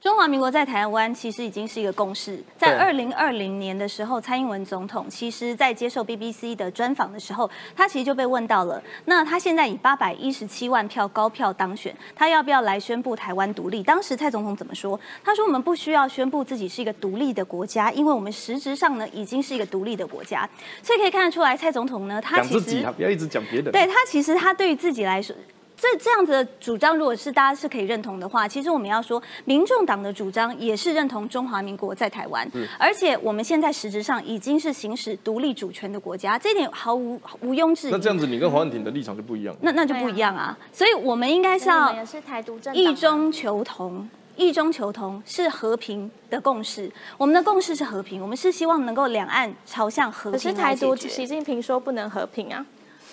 [0.00, 2.42] 中华民国在台湾其实已经是一个共识。
[2.56, 13.82] 在对二零二零年的时候，蔡英文总统其实在接受 BBC 的专访的时候，他其实就被问到了，那他现在以八百一十七万票高票当选，他要不要来宣布台湾独立？
[13.82, 14.98] 当时蔡总统怎么说？
[15.22, 20.48] 他说我们不需要宣布自己是一个独立的国家，因为我们实质上呢已经是一个独立的国家。
[20.82, 23.70] 所以可以看得出来，蔡总统呢，他其实讲自己啊，不要一直讲别人。
[23.70, 25.36] 对他其实他对于自己来说。
[25.80, 32.46] 这这样子的主张，如果是大家是可以认同的话，其实我们要说，民众党的主张也是认同中华民国在台湾，
[32.78, 37.90] 而且我们现在实质上已经是行使独立主权的国家，这一点毫无毋庸置疑。
[37.90, 39.56] 那这样子，你跟黄婉婷的立场就不一样。
[39.62, 41.94] 那那就不一样啊，所以我们应该是要
[42.74, 46.92] 异中求同，异中求同是和平的共识。
[47.16, 52.66] 我们的共识是和平，我们是希望能够两岸朝向和平可是平台独，习近平说不能和平啊，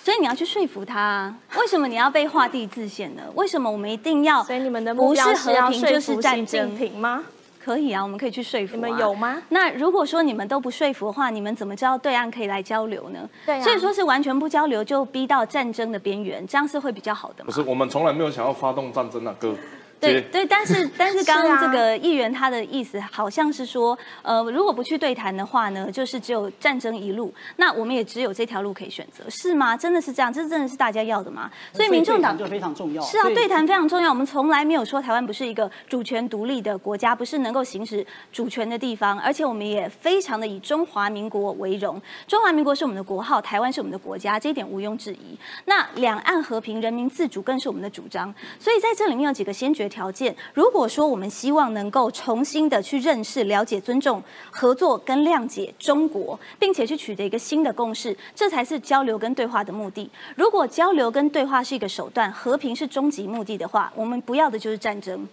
[0.08, 3.24] 所以你要去说服他啊，为什么你要被画地自限呢？
[3.36, 4.42] 为什么我们一定要？
[4.42, 6.74] 所以你们的目不是标是要和平说就是战争？
[6.74, 7.24] 平吗？
[7.62, 8.74] 可以啊，我们可以去说服、啊。
[8.76, 9.42] 你们有吗？
[9.50, 13.28] 那如果说你们都不说服的话，你们怎么知道对岸可以来交流呢？
[13.44, 17.48] 对啊所以说是完全不交流，就逼到战争的边缘，这样是会比较好的吗？
[17.48, 19.54] 不是，我们从来没有想要发动战争啊，哥。
[20.00, 29.76] 姐对对，但是 但是刚刚这个议员他的意思好像是说，呃，如果不去对谈的话呢，就是只有战争一路，那我们也只有这条路可以选择，是吗？
[29.76, 30.32] 真的是这样？
[30.32, 31.50] 这真的是大家要的吗？
[31.72, 33.02] 所以民众党就非常重要。
[33.02, 34.08] 是啊，对谈非常重要。
[34.10, 42.00] 我们从来没有说台湾不是一个主权独立的国家，不是能够行使主权的地方，而且我们也非常的以中华民国为荣。
[42.26, 45.38] 中华民国是我们的国号，台湾是我们的国家，这一点毋庸置疑。
[45.64, 48.32] 那两岸和平、人民自主更是我们的主张。
[48.58, 50.34] 所以在这里面有几个先决条件。
[50.52, 60.10] 如果说我们希望能够重新的去认识、了解、尊重、合作跟谅解中国，并且去取得一个新的共识，这才是交流跟对话的目的。
[60.36, 65.26] 如果交流跟对话是一个手段，和平是终极目的的话，我们不要的就是战争。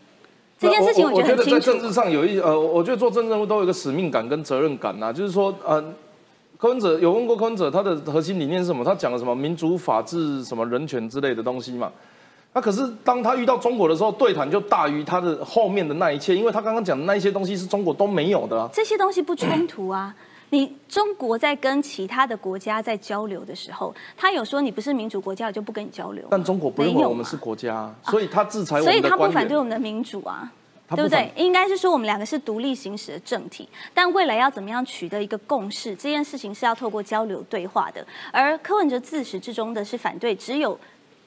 [0.57, 1.79] 这件事情我觉得很清楚在政。
[1.81, 5.83] 治上有一呃，我觉得做政治任务都有一个使命感跟责任感呐、就是说呃。
[6.57, 8.83] 柯文哲有问过柯文哲，他的核心理念是什么？
[8.83, 11.91] 他讲了什么民主、法治、什么人权之类的东西嘛？
[12.55, 18.69] 那可是当他遇到中国的时候，对谈就大于他的后面的那一切，因为他刚刚讲的那一些东西是中国都没有的、啊。
[18.71, 20.15] 这些东西不冲突啊。
[20.51, 26.25] 你中国在跟其他的国家在交流的时候，他有说你不是民主国家，我就不跟你交流。
[26.31, 29.29] 但中国不认为我们是国家啊，所以他制裁我们所以他不。
[29.31, 30.49] 反对我们的民主啊。
[30.87, 31.31] 对不对？
[31.35, 38.05] 应该是说我们两个是独立行使的政体，但未来要怎么样取得一个共识，这件事情是要透过交流对话的。
[38.31, 40.79] 而柯文哲自始至终的是反对，只有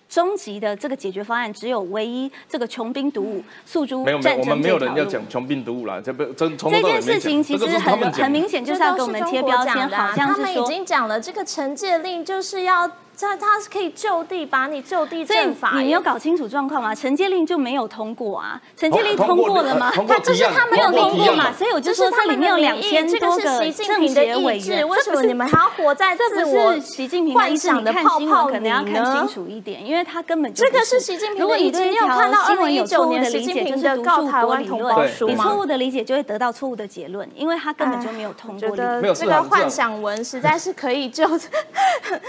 [0.09, 4.79] 终极的这个解决方案，只有唯一这个穷兵黩武、诉诸没有没有，我们没有。
[4.79, 12.89] 人要讲穷兵黩武啦，这不真从头这到尾没讲件事情其实很很明显，就是要给我们贴标签，好像他们已经讲了，这个惩戒令就是要
[13.21, 15.73] 他他是可以就地把你就地正法。
[15.75, 16.95] 你没有搞清楚状况吗？
[16.95, 19.93] 惩戒令就没有通过啊，惩戒令通通过了吗？
[20.09, 27.69] 他就是他没有通过嘛，所以我就说他里面有两千这多个个是习近政平的协委意志，员，为什么你们还要活在这不自我是习近平的意志？
[27.71, 29.29] 幻想看的泡泡新闻可能要看清？
[29.29, 31.57] 楚一点，因为他根本就这个是习近平如果。
[31.59, 35.57] 你对一条你有看到二新闻零一九有错误年习近的理解，就是平的告台湾同国理论对胞书吗你错？
[35.59, 41.27] 误的理解就会得到错误的结论，因为他根本就没有通过这个幻想文实在是可以就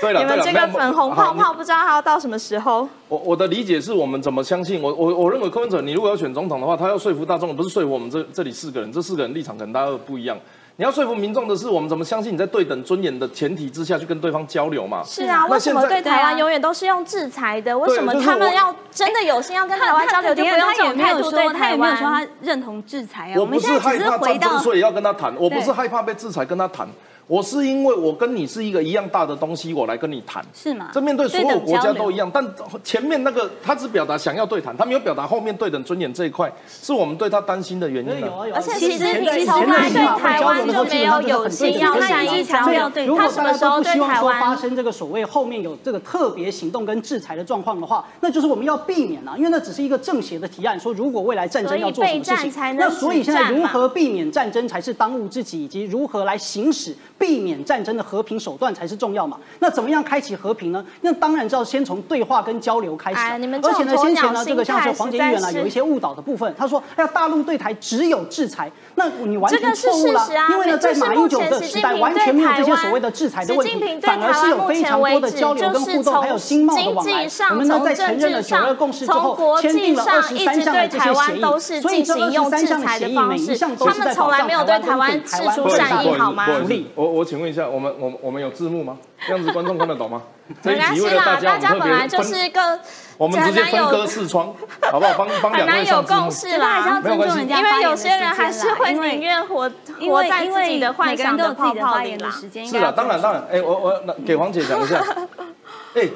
[0.02, 2.88] 对了你们这个粉红泡泡，不知道还要到什么时候。
[3.10, 10.38] 我我的理解是我们怎么相信我我我认为柯文哲，你如果要选总统的话，他要说服大众，不是说服我们这这里四个人，这四个人立场可能大家都不一样。
[10.78, 15.04] 你要说服民众的是，我们怎么相信你在对等尊严的前提之下去跟对方交流嘛？
[15.04, 17.78] 是啊，那为什么对台湾永远都是用制裁的？
[17.78, 22.04] 为什么他们要真的有心要跟台湾交流，就不用这他也没有种态度对说，他台也没有说？
[22.06, 23.36] 他认同制裁啊。
[23.36, 25.36] 我不是们现在只是害怕回到战争，所以要跟他谈。
[25.38, 26.88] 我不是害怕被制裁跟他谈，
[27.30, 30.44] 我是因为我跟你是一个一样大的东西，我来跟你谈。
[30.52, 30.90] 是吗？
[30.92, 32.44] 这面对所有国家都一样，但
[32.84, 38.28] 前面那个他只表达想要对谈，他没有表达后面对等尊严这一块，是我们对他担心的原因啊。
[38.28, 59.38] 有啊有啊，而且其实其实平从来对台湾就没有有心要他善意一直强调对，如果他什大家都么时候对不希望说台湾发生这个所谓后面有这个特别行动跟制裁的状况的话，那就是我们要避免啊，因为那只是一个政协的提案，说如果未来战争要做什么事情那所以现在如何避免战争才是当务之急，以及如何来行使避免战争的和平手段才是重要嘛？
[59.60, 60.84] 那怎么样开启和平呢？
[61.02, 77.50] 那当然是要先从对话跟交流开始啊、哎你们而且呢，先前呢，这个像是黄杰议员啊，实在是有一些误导的部分，他说，哎呀，大陆对台只有制裁，那你完全错误了啊，因为呢，在马英九的时代，完全没有这些所谓的制裁的问题习近平，对反而是有非常多的交流跟互动，还有经贸的往来目前为止就是从。
[77.50, 88.98] 我们呢，在经济上承认了九二共识之后从国，际签订了二十上一直三项的这些对台湾协都是议，所以这二进行用十三制裁项的协议的方式每一项都他们是在保障从来没有对台湾跟台湾给台湾示出不好意思善意好吗不好意思福利我我请问一下，我们我们我们有字幕吗？
[89.28, 90.22] 这样子观众看得懂吗？
[90.62, 92.80] 这没一集为了大家，我大家本来就别分，是个
[93.18, 94.54] 我们直接分割视窗，
[94.92, 95.14] 好不好？
[95.18, 96.32] 帮帮两位上字幕共。
[96.32, 97.02] 识觉得还是要啦。
[97.02, 102.32] 尊重人家因为有些人还是会宁愿活活在自己的幻想的泡泡里啦。
[102.32, 105.04] 是啊，当然当然，哎，我我那给黄姐讲一下，
[105.96, 106.08] 哎，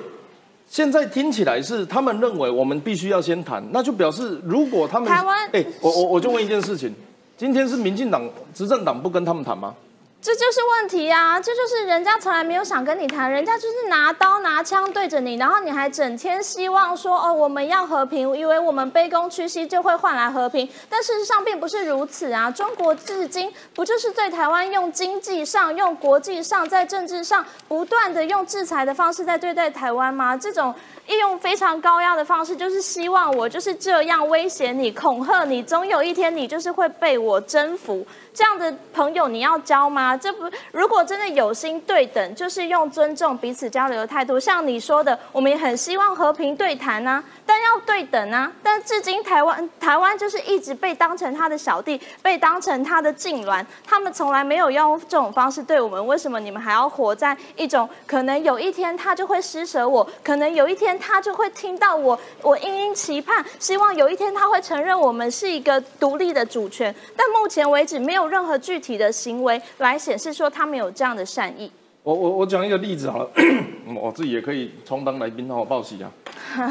[0.67, 6.93] 现在听起来是他们认为我们必须要先谈，那就表示如果他们台湾哎，我我我就问一件事情，
[7.37, 9.75] 今天是民进党执政党不跟他们谈吗？
[10.23, 11.37] 这就是问题啊！
[11.37, 22.49] 这就是人家从来没有想跟你谈，人家就是拿刀拿枪对着你，然后你还整天希望说哦我们要和平，以为我们卑躬屈膝就会换来和平，但事实上并不是如此啊！
[22.49, 30.37] 中国至今不就是对台湾用经济上、用国际上、在政治上不断的用制裁的方式在对待台湾吗？
[30.37, 30.73] 这种
[31.07, 38.07] 利用非常高压的方式，就是希望我就是这样威胁你、恐吓你，总有一天你就是会被我征服。
[38.33, 40.12] 这样的朋友你要交吗？
[40.17, 44.39] 这不，如果真的有心对等，就是用尊重彼此交流的态度。
[44.39, 48.51] 像你说的，我们也很希望和平对谈啊，但要对等啊。
[48.61, 56.05] 但至今台湾台湾就是一直被当成他的小弟，被当成他的痉挛，他们从来没有用这种方式对我们。
[56.05, 66.93] 为什么你们还要活在一种可能有一天他就会施舍我，可能有一天他就会听到我，我殷殷期盼，希望有一天他会承认我们是一个独立的主权。
[67.15, 71.71] 但目前为止没有任何具体的行为来显示说他们有这样的善意。
[72.03, 73.29] 我我我讲一个例子好了，
[73.95, 76.11] 我自己也可以充当来宾，让我报喜啊。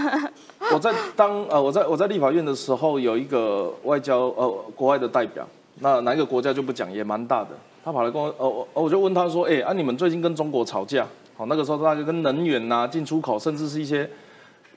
[0.70, 5.48] 我在当呃我在我在立法院的时候，有一个外交呃国外的代表，
[5.80, 7.50] 那哪一个国家就不讲，也蛮大的。
[7.82, 14.08] 他跑来跟我呃我我就问他说，哎、啊你们最近跟中国吵架，好那个时候大概跟能源呐、进出口，甚至是一些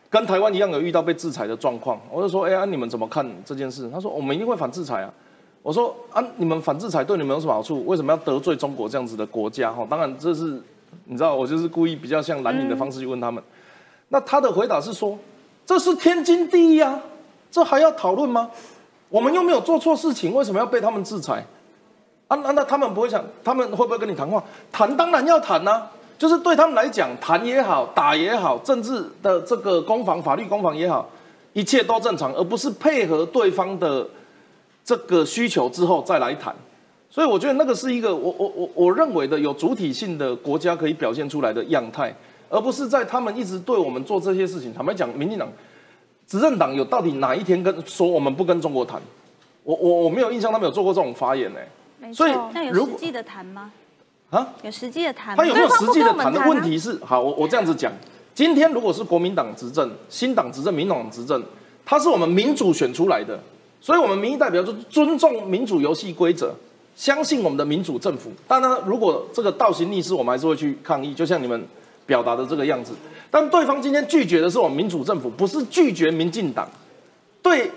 [0.10, 2.00] 跟台湾一样有遇到被制裁的状况。
[2.10, 3.90] 我就说，哎、啊你们怎么看这件事？
[3.92, 5.14] 他说我们一定会反制裁啊。
[5.66, 7.84] 我说啊，你们反制裁对你们有什么好处？
[7.88, 9.72] 为什么要得罪中国这样子的国家？
[9.72, 10.62] 哈，当然这是
[11.06, 13.44] 你知道，我就是故意比较像蓝营的方式去问他们。
[14.10, 15.18] 那他的回答是说，
[15.66, 17.02] 这是天经地义啊，
[17.50, 18.52] 这还要讨论吗？
[19.10, 21.44] 我们又没有做错事情，为什么要被他们制裁？
[22.28, 24.44] 啊，那那他们不会想，他们会不会跟你谈话？
[24.72, 25.82] 谈当然要谈呐、
[26.20, 31.10] 就是对他们来讲，谈也好，打也好，政治的这个攻防、法律攻防也好，
[31.54, 34.08] 一切都正常，而不是配合对方的
[34.86, 36.56] 这个需求之后再来谈。
[37.10, 42.16] 所以我觉得那个是一个我我我我认为的有主体性的国家可以表现出来的样态，
[42.50, 44.74] 而不是在他们一直对我们做这些事情。
[44.74, 45.48] 坦白讲，民进党
[46.28, 49.02] 执政党有到底哪一天跟说我们不跟中国谈？
[49.64, 51.60] 我我我没有印象他们有做过这种发言呢、
[52.00, 53.72] 没所以错那有实际的谈吗？
[54.30, 55.44] 啊，有实际的谈吗？
[55.44, 57.00] 他有没有实际的谈问题是？
[57.04, 57.92] 好，我我这样子讲，
[58.34, 61.42] 今天如果是国民党执政、新党执政、民党执政，
[61.86, 63.40] 他是我们民主选出来的，
[63.86, 66.52] 所以我们民意代表就尊重民主游戏规则，
[66.96, 68.32] 相信我们的民主政府。
[68.48, 71.64] 当然，如果这个倒行逆施，我们还是会去抗议，就像你们
[72.04, 72.94] 表达的这个样子。
[73.30, 76.68] 但对方今天拒绝的是我们民主政府，不是拒绝民进党。
[77.44, 77.70] 对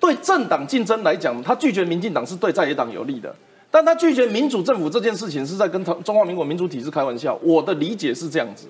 [0.00, 3.32] 对政党竞争来讲，他拒绝民进党是对在野党有利的，
[3.70, 7.38] 但他拒绝民主政府这件事情是在跟中华民国民主体制开玩笑。
[7.40, 8.66] 我的理解是这样子，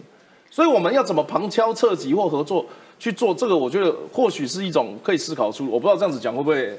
[0.50, 2.66] 所以我们要怎么旁敲侧击或合作
[2.98, 5.66] 去做这个，我觉得或许是一种可以思考出。
[5.70, 6.78] 我不知道这样子讲会不会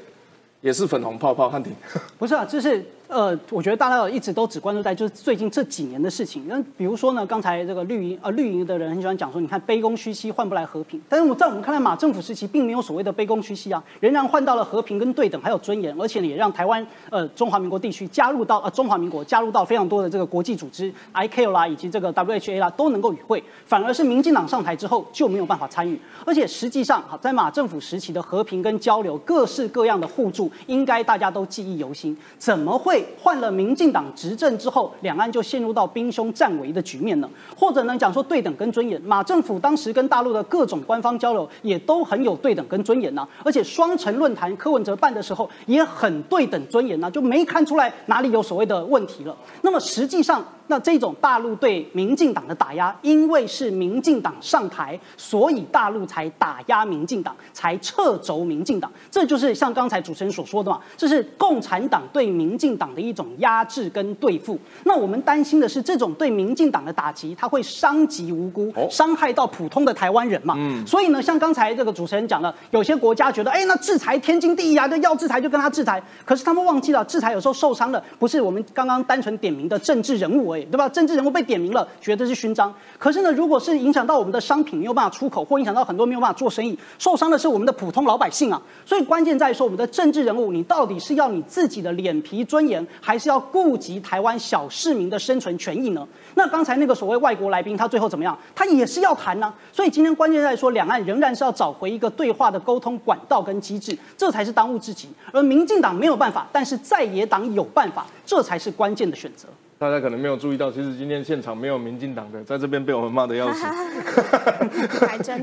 [0.60, 1.48] 也是粉红泡泡？
[1.48, 1.72] 汉庭，
[2.18, 6.46] 不是啊，就是呃，我觉得大家一直都只关注在就是最近这几年的事情。
[6.46, 37.28] 那比如说呢，刚才这个绿营呃绿营的人很喜欢讲说，你看卑躬屈膝换不来和平，但是我在我们看来，马政府时期并没有所谓的卑躬屈膝啊，仍然换到了和平跟对等，还有尊严，而且呢也让台湾呃中华民国地区加入到呃中华民国加入到非常多的这个国际组织，I C O 啦以及这个 WHA 啦都能够与会，反而是民进党上台之后就没有办法参与，而且实际上哈在马政府时期的和平跟交流，各式各样的互助，应该大家都记忆犹新，怎么会换了民进党执政之后，两岸就陷入到兵凶战危的局面了？
[37.56, 49.36] 或者呢讲说对等跟尊严，马政府当时跟大陆的各种官方交流也都很有对等跟尊严呐、而且双城论坛柯文哲办的时候也很对等尊严呐、就没看出来哪里有所谓的问题了。
[49.62, 58.90] 那么实际上，那这种大陆对民进党的打压，因为是民进党上台，所以大陆才打压民进党，才掣肘民进党。
[59.10, 64.58] 这就是像刚才主持人所说的嘛，这是共产党对民进党的一种压制跟对付。
[64.84, 70.54] 那我们担心的是，这种对民进党的打击，它会伤及无辜哦，伤害到普通的台湾人嘛。
[70.86, 76.02] 所以呢，像刚才这个主持人讲的，有些国家觉得，哎，那制裁天经地义啊，那要制裁就跟他制裁。
[76.24, 80.88] 可是他们忘记了，制裁有时候受伤的不是我们刚刚单纯点名的政治人物而对吧？
[80.88, 82.72] 政治人物被点名了，觉得是勋章。
[82.98, 88.60] 可是呢，如果是影响到我们的商品没有办法出口，或影响到很多没有办法做生意，受伤的是我们的普通老百姓啊。
[88.84, 96.06] 所以关键在于说，我们的政治人物，你到底是要你自己的脸皮尊严，还是要顾及台湾小市民的生存权益呢？
[96.34, 98.36] 那刚才那个所谓外国来宾，他最后怎么样？
[98.54, 99.52] 他也是要谈呢。
[99.72, 105.08] 所以今天关键在于说，两岸仍然是要找回一个对话的沟通管道跟机制，这才是当务之急。
[105.32, 109.48] 而民进党没有办法，但是在野党有办法，这才是关键的选择。
[109.78, 113.64] 大家可能没有注意到，其实今天现场没有民进党的，在这边被我们骂的要死，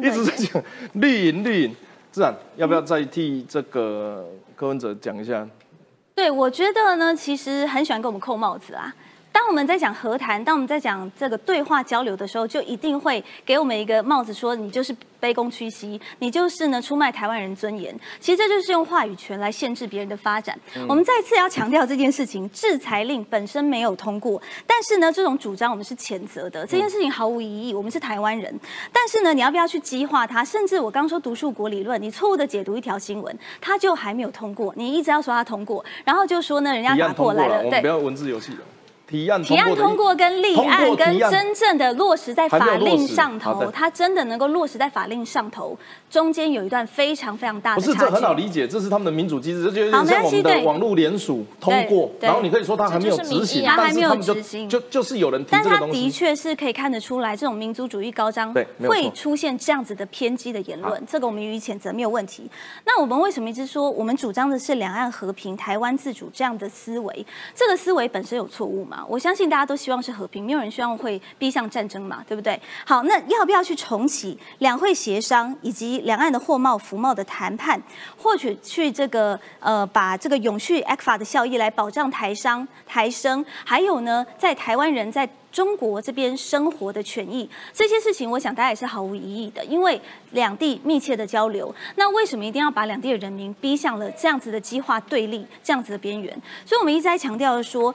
[0.02, 0.62] 一直在讲
[0.94, 1.76] 绿营绿营。
[2.12, 5.48] 自然要不要再替这个柯文哲讲一下？
[6.14, 8.94] 对，我觉得呢，其实很喜欢给我们扣帽子啊。
[9.36, 17.94] 当我们在讲和谈，当我们在讲这个对话交流的时候，就一定会给我们一个帽子，说你就是卑躬屈膝，你就是呢出卖台湾人尊严。
[18.22, 20.58] 其实这就是用话语权来限制别人的发展。
[20.88, 26.66] 我们再次要强调这件事情，制裁令本身没有通过，但是呢，这种主张我们是谴责的。
[26.66, 28.58] 这件事情毫无疑义，我们是台湾人，
[28.94, 30.46] 但是呢，你要不要去激化它？
[30.46, 38.60] 甚至我刚说独树国理论，你错误的解读一条新闻，它就还没有通过，你一直要说它通过，然后就说呢，人家拿过来了，对，不要文字游戏了。
[39.08, 45.78] 提案提案通过跟立案跟真正的落实在法令上头，它真的能够落实在法令上头，
[46.10, 47.93] 中间有一段非常非常大的差距。
[47.93, 58.51] 不是这很好理解，这是他们的民主机制，这就像我们的网络联署通过，然后你可以说他还没有执行，他还没有执行，就就是有人提但他的确是可以看得出来，这种民族主义高涨
[58.88, 62.49] 会出现这样子的偏激的言论，这个我们予以谴责，没有问题。
[62.86, 67.26] 那我们为什么一直说我们主张的是两岸和平、台湾自主这样的思维？
[67.53, 68.95] 这个思维本身有错误吗？
[69.10, 72.60] 我相信大家都希望是和平，没有人希望会逼向战争嘛，对不对？
[72.86, 77.82] 好，那要不要去重启两会协商以及两岸的货贸、服贸的谈判，
[78.18, 90.00] 或者去这个呃，把这个永续 a 法的效益来保障台商、台生，还有呢，在台湾人在中国这边生活的权益，这些事情，我想大家也是毫无疑义的，因为
[90.32, 96.32] 两地密切的交流，那为什么一定要把两地的人民逼向了这样子的激化对立、这样子的边缘？
[96.66, 97.93] 所以，我们一直在强调说。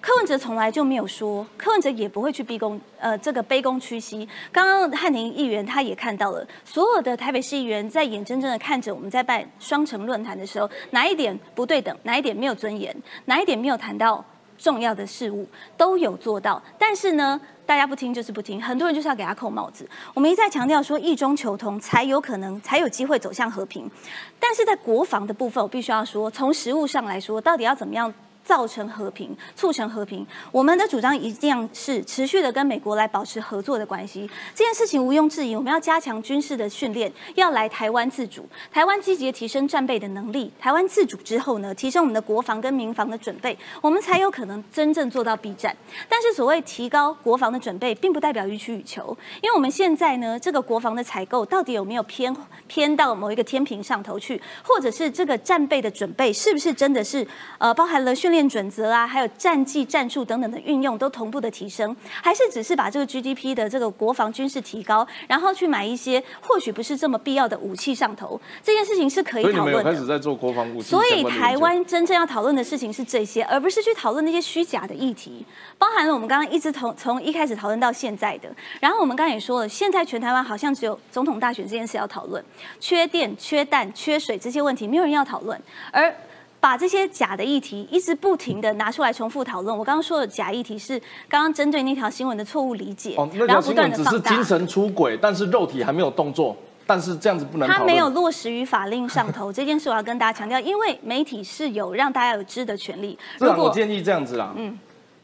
[0.00, 4.26] 柯文哲从来就没有说，柯文哲也不会去逼宫，呃，这个卑躬屈膝。
[4.50, 12.96] 刚刚汉庭议员他也看到了，所有的台北市议员在眼睁睁的看着我们在办双城论坛的时候，哪一点不对等，哪一点没有尊严，
[13.26, 14.24] 哪一点没有谈到
[14.56, 15.46] 重要的事物，
[15.76, 16.62] 都有做到。
[16.78, 19.86] 但是呢，大家不听就是不听，很多人就是要给他扣帽子。
[20.14, 23.90] 我们一再强调说，异中求同才有可能，才有机会走向和平。
[24.38, 28.12] 但是在国防的部分，我必须要说，从实物上来说，到底要怎么样？
[28.44, 30.26] 造成和平，促成和平。
[30.50, 34.28] 我们的主张一定是持续的跟美国来保持合作的关系。
[34.54, 38.48] 这件事情毋庸置疑，我们要加强军事的训练，要来台湾自主。
[38.72, 45.76] 台湾积极提升战备的能力，台湾自主之后呢，提升我们的国防跟民防的准备，我们才有可能真正做到避战。
[46.08, 52.34] 但是所谓提高国防的准备，并不代表予取予求，因为我们现在呢，这个国防的采购到底有没有偏
[52.66, 57.26] 偏到某一个天平上头去，或者是这个战备的准备是不是真的是
[57.58, 58.50] 呃包含了训练？
[58.50, 68.40] 准则啊，还有战绩、战术等等的运用都同步的提升，还是只是把这个 GDP 的这个国防军事提高，然后去买一些或许不是这么必要的武器上头？
[68.60, 69.92] 这件事情是可以讨论的。
[69.92, 70.88] 开始在做国防武器。
[70.88, 75.46] 所以台湾真正要讨论的事情是这些，而不是去讨论那些虚假的议题，
[75.78, 78.52] 包含了我们刚刚一直从从一开始讨论到现在的。
[78.80, 82.44] 然后我们刚刚也说了，现在全台湾好像只有总统大选这件事要讨论，
[82.80, 85.60] 缺电、缺蛋、缺水这些问题没有人要讨论，
[85.92, 86.12] 而。
[86.60, 89.76] 把这些假的议题一直不停的拿出来重复讨论。
[89.76, 96.54] 我刚刚说的假议题是刚刚针对那条新闻的错误理解，然后不断的只是精神出轨，但是肉体还没有动作，
[96.86, 97.66] 但是这样子不能。
[97.66, 103.18] 他没有落实于法令上头，这件事我要跟大家强调，因为媒体是有让大家有知的权利。
[103.40, 104.78] 如果我建议这样子啦，嗯。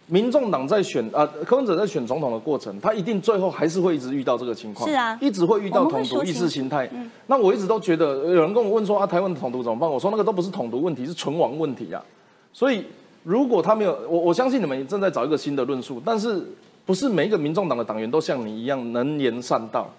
[0.08, 6.88] 民众党在选啊，柯文哲在选总统的过程，他一定最后还是会一直遇到这个情况，是啊，一直会遇到统独意识形态。
[7.26, 9.90] 那我一直都觉得，有人跟我问说啊，台湾的统独怎么办？
[9.90, 12.00] 我说那个都不是统独问题，是存亡问题啊。
[12.52, 12.84] 所以
[13.24, 16.46] 如果他没有，我我相信你们正在找一个新的论述，但是
[16.84, 19.90] 不是每一个民众党的党员都像你一样能言善道。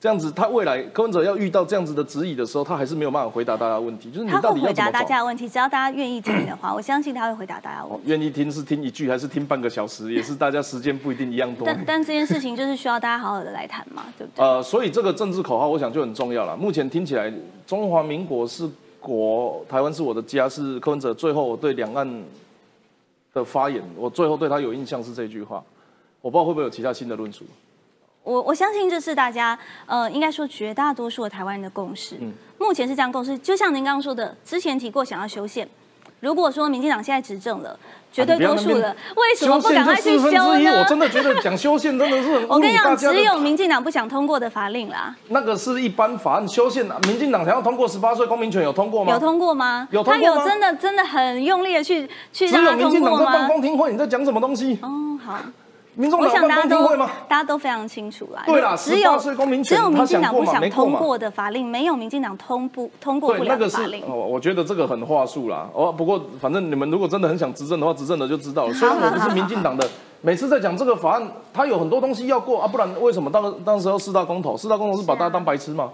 [0.00, 4.08] 这样子，他未来柯文哲要遇到这样子的质疑的时候，他还是没有办法回答大家问题。
[4.12, 8.04] 就是你到底要回答大家的问题，只要大家愿意听的话， 我相信他会回答大家问题。
[8.06, 11.66] 愿意听是听一句还是听半个小时，也是大家时间不一定一样多。
[11.66, 14.44] 但但这件事情就是需要大家好好的来谈嘛，对不对？
[14.44, 16.56] 呃，所以这个政治口号，我想就很重要了。
[16.56, 17.32] 目前听起来，
[17.66, 18.70] 中华民国是
[19.00, 22.08] 国，台湾是我的家，是柯文哲最后我对两岸
[23.34, 25.60] 的发言，我最后对他有印象是这句话。
[26.20, 27.44] 我不知道会不会有其他新的论述。
[28.24, 32.16] 我我相信这是大家，呃，应该说绝大多数的台湾人的共识。
[32.20, 33.38] 嗯，目前是这样共识。
[33.38, 35.66] 就像您刚刚说的，之前提过想要修宪，
[36.20, 37.78] 如果说民进党现在执政了，
[38.12, 40.84] 绝对多数了，为什么不赶快去修呢我？
[40.84, 42.94] 真的觉得讲修宪真的是很 侮我跟你讲。
[42.94, 49.12] 只有民进党不想通过的法令啦， 那个是一般法案修宪，民进党想要通过十八岁公民权有通过吗？
[49.14, 49.88] 有通过吗？
[49.90, 53.48] 他有通过吗有真的真的很用力的去去让他通民进党在办过吗？
[53.48, 54.78] 公听会，你在讲什么东西？
[54.82, 55.38] 哦，好。
[55.98, 57.10] 民众我党办想大家都公听会吗？
[57.28, 58.44] 大家都非常清楚啦。
[58.46, 64.04] 对啦只有18岁公民只有民进党不想通过的法令，没有民进党通不通过不了的法令。
[64.04, 65.68] 哦，我觉得这个很话术啦。
[65.74, 68.72] 哦，不过反正你们如果真的很想执政的话，执政的就知道了。
[68.72, 69.84] 虽然我不是民进党的，
[70.20, 74.56] 每次在讲这个法案，他有很多东西要过啊，不然为什么当当时要四大公投？
[74.56, 75.90] 四大公投是把大家当白痴吗？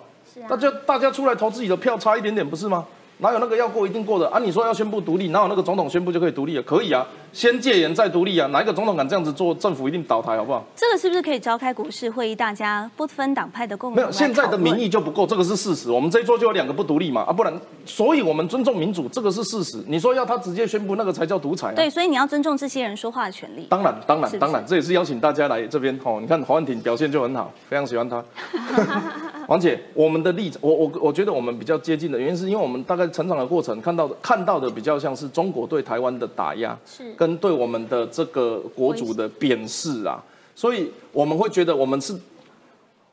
[0.47, 2.85] 大家大家出来投自己的票差一点点不是吗？
[3.19, 4.39] 哪有那个要过一定过的啊？
[4.39, 6.63] 你说要宣布独立，哪有那个总统宣布就可以独立了？
[6.65, 8.47] 可以啊，先戒严再独立啊！
[8.53, 10.65] 哪一个总统敢这样子做，政府一定倒台，好不好？
[10.77, 15.91] 这个是不是可以召开股市会议，大家不分党派的共同没有，现在的民意就不够，这个是事实。
[15.91, 17.53] 我们这一桌就有两个不独立嘛，啊，不然，
[17.85, 19.83] 所以我们尊重民主，这个是事实。
[19.89, 21.75] 你说要他直接宣布，那个才叫独裁啊。
[21.75, 23.67] 对，所以你要尊重这些人说话的权利。
[23.69, 26.19] 当然，当然，是是当然，这也是邀请大家来这边哦。
[26.21, 28.23] 你看黄婉婷表现就很好，非常喜欢他。
[29.49, 40.23] 王姐，我们的例子，我我我觉得我们比较接近的原因，是因为我们大概成长的过程看到的看到的比较像是中国对台湾的打压，是跟对我们的这个国主的贬视啊，
[40.55, 42.15] 所以我们会觉得我们是，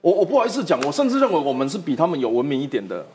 [0.01, 3.05] 我我不好意思讲，我甚至认为我们是比他们有文明一点的。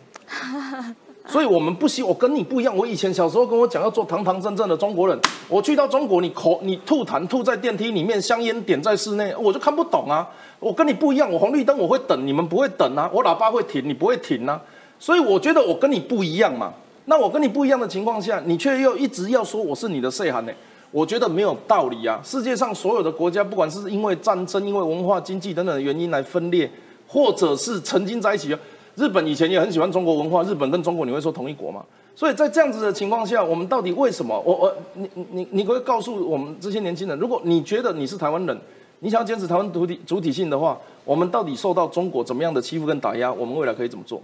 [1.29, 2.75] 所以我们不希，我跟你不一样。
[2.75, 5.21] 我以前小时候跟我讲要做堂堂正正的中国人，
[5.51, 10.27] 我去到中国，你口你吐痰吐在电梯里面，香烟点在室内，我就看不懂啊。
[10.61, 13.11] 我跟你不一样，我红绿灯我会等，你们不会等啊。
[13.13, 14.59] 我喇叭会停，你不会停啊。
[14.99, 16.73] 所以我觉得我跟你不一样嘛。
[17.09, 20.53] 那我跟你不一样的情况下，你却又一直要说我是你的岁寒呢？
[20.97, 22.19] 我觉得没有道理啊。
[22.25, 26.71] 世界上所有的国家，不管是因为战争、因为文化、经济等等的原因来分裂，
[27.07, 28.57] 或者是曾经在一起。
[28.95, 31.85] 日本以前也很喜欢中国文化，日本跟中国你会说同一国吗？
[32.15, 34.41] 所以在这样子的情况下，我们到底为什么？
[34.41, 38.59] 我我你你你你会告诉我们这些年轻人，如果你觉得你是台湾人，
[39.01, 43.31] 你想要坚持台湾主体主体性的话，我们到底受到中国怎么样的欺负跟打压？
[43.31, 44.19] 我们未来可以怎么做？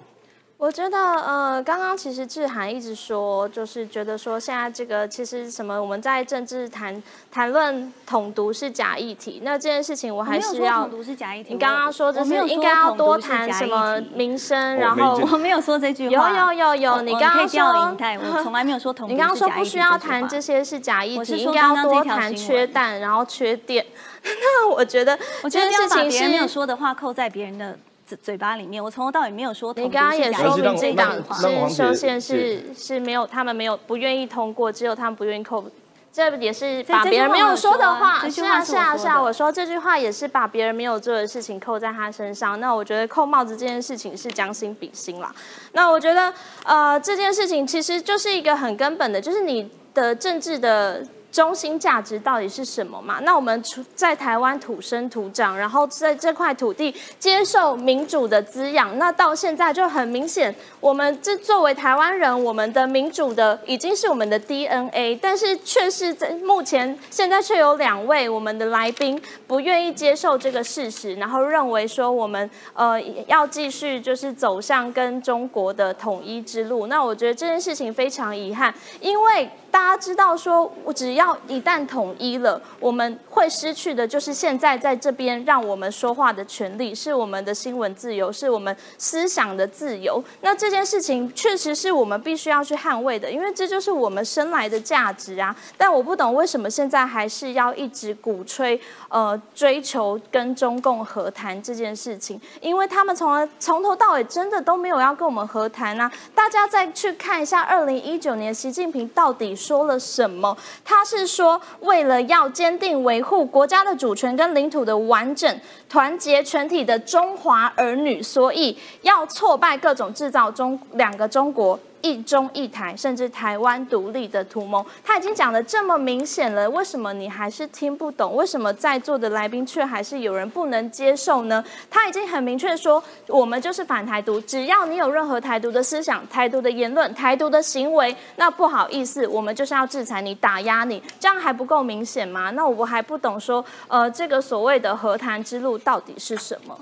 [0.62, 7.02] 我觉得，呃，刚刚其实志涵一直说，就是觉得说现在这个其实什么，我们在政治谈
[7.32, 10.92] 谈论统独是假议题，那这件事情我还是要统。
[10.92, 11.52] 独是假议题。
[11.54, 16.30] 你刚刚说就是应该要多谈什么民生，然后我没有说这句有话。
[16.30, 23.84] 有有有，有你刚刚说，我 从来没有说统独你刚刚说不需要谈这些是假议题，应该要多谈缺闻蛋，然后缺电。
[24.22, 26.54] 那我觉 得我觉得要这件事情把别人没有是。
[26.54, 27.76] 说的话扣在别人的
[28.12, 28.82] 嘴嘴巴里面。
[28.82, 35.64] 我从头到尾没有说你刚刚也说民让进党让让黄姐是修宪是是没有，他们没有不愿意通过，只有他们不愿意扣。
[36.12, 42.60] 这也是这这把别人没有说的话，是啊是我说是啊是啊，我说这句话也是把别人没有做的事情扣在他身上。
[42.60, 45.34] 那我觉得扣帽子这件事情是将心比心啦。
[45.72, 46.32] 那我觉得
[46.64, 51.06] 呃这件事情其实就是一个很根本的，就是你的政治的。
[51.32, 53.18] 中心价值到底是什么嘛？
[53.22, 76.88] 那我们除在台湾土生土长，然后在这块土地接受民主的滋养，那到现在就很明显，我们这作为台湾人，我们的民主的已经是我们的 DNA，但是却是在目前现在却有两位我们的来宾不愿意接受这个事实，然后认为说我们呃要继续就是走向跟中国的统一之路。
[76.88, 90.22] 那我觉得这件事情非常遗憾，因为大家知道说，我只要一旦统一了，我们会失去的就是现在在这边让我们说话的权利，是我们的新闻自由，是我们思想的自由。
[90.42, 95.56] 那这件事情确实是我们必须要去捍卫的，因为这就是我们生来的价值啊。
[95.78, 106.12] 但我不懂为什么现在还是要一直鼓吹呃追求跟中共和谈这件事情，因为他们从来从头到尾真的都没有要跟我们和谈啊。
[106.34, 110.56] 大家再去看一下二零一九年习近平到底说了什么？
[110.84, 121.78] 他是说为了要坚定维护国家的主权跟领土的完整，团结全体的中华儿女，所以要挫败各种制造中两个中国。
[122.02, 128.36] 一中一台，甚至台湾独立的图谋，他已经讲的这么明显了，为什么你还是听不懂？
[128.36, 131.64] 为什么在座的来宾却还是有人不能接受呢？
[131.88, 142.50] 他已经很明确说，我们就是反台独，只要你有任何台独的思想、台独的言论、台独的行为，那不好意思，我们就是要制裁你、打压你，这样还不够明显吗？
[142.50, 146.76] 那我还不懂说，呃，这个所谓的和谈之路到底是什么？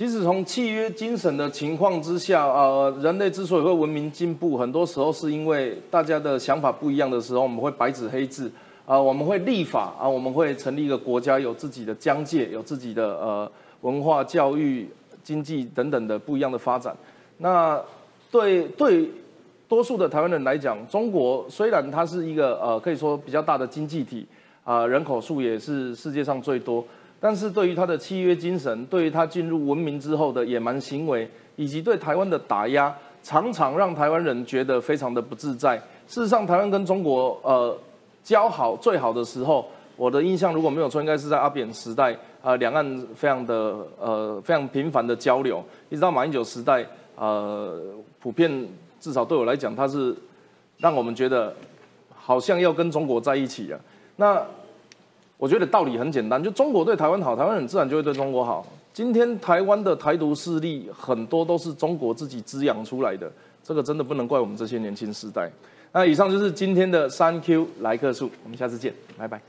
[0.00, 8.50] 其实从契约精神的情况之下，呃，人类之所以会文明进步，很多时候是因为大家的想法不一样的时候，我们会白纸黑字，
[8.86, 14.88] 啊、我们会立法啊、我们会成立一个国家，有自己的疆界，有自己的呃文化、教育、
[15.22, 16.96] 经济等等的不一样的发展。
[17.36, 17.78] 那
[18.30, 19.06] 对对
[19.68, 24.26] 多数的台湾人来讲，中国虽然它是一个呃可以说比较大的经济体，
[24.64, 26.82] 啊、人口数也是世界上最多，
[27.20, 35.76] 但是对于他的契约精神，对于他进入文明之后的野蛮行为，以及对台湾的打压，常常让台湾人觉得非常的不自在。
[36.08, 37.76] 事实上，台湾跟中国呃
[38.24, 47.78] 交好最好的时候，我的印象如果没有错，应该是在阿扁时代，呃，两岸非常的呃非常频繁的交流，一直到马英九时代，呃，
[48.18, 48.50] 普遍
[48.98, 50.16] 至少对我来讲，他是
[50.78, 51.54] 让我们觉得
[52.14, 53.78] 好像要跟中国在一起啊。
[54.16, 54.42] 那
[55.40, 58.66] 我觉得道理很简单，就中国对台湾好，台湾人自然就会对中国好。
[58.92, 63.32] 今天台湾的台独势力很多都是中国自己滋养出来的，
[63.64, 65.50] 这个真的不能怪我们这些年轻时代。
[65.92, 69.40] 那以上就是今天的三 Q 来客数，我们下次见，拜拜。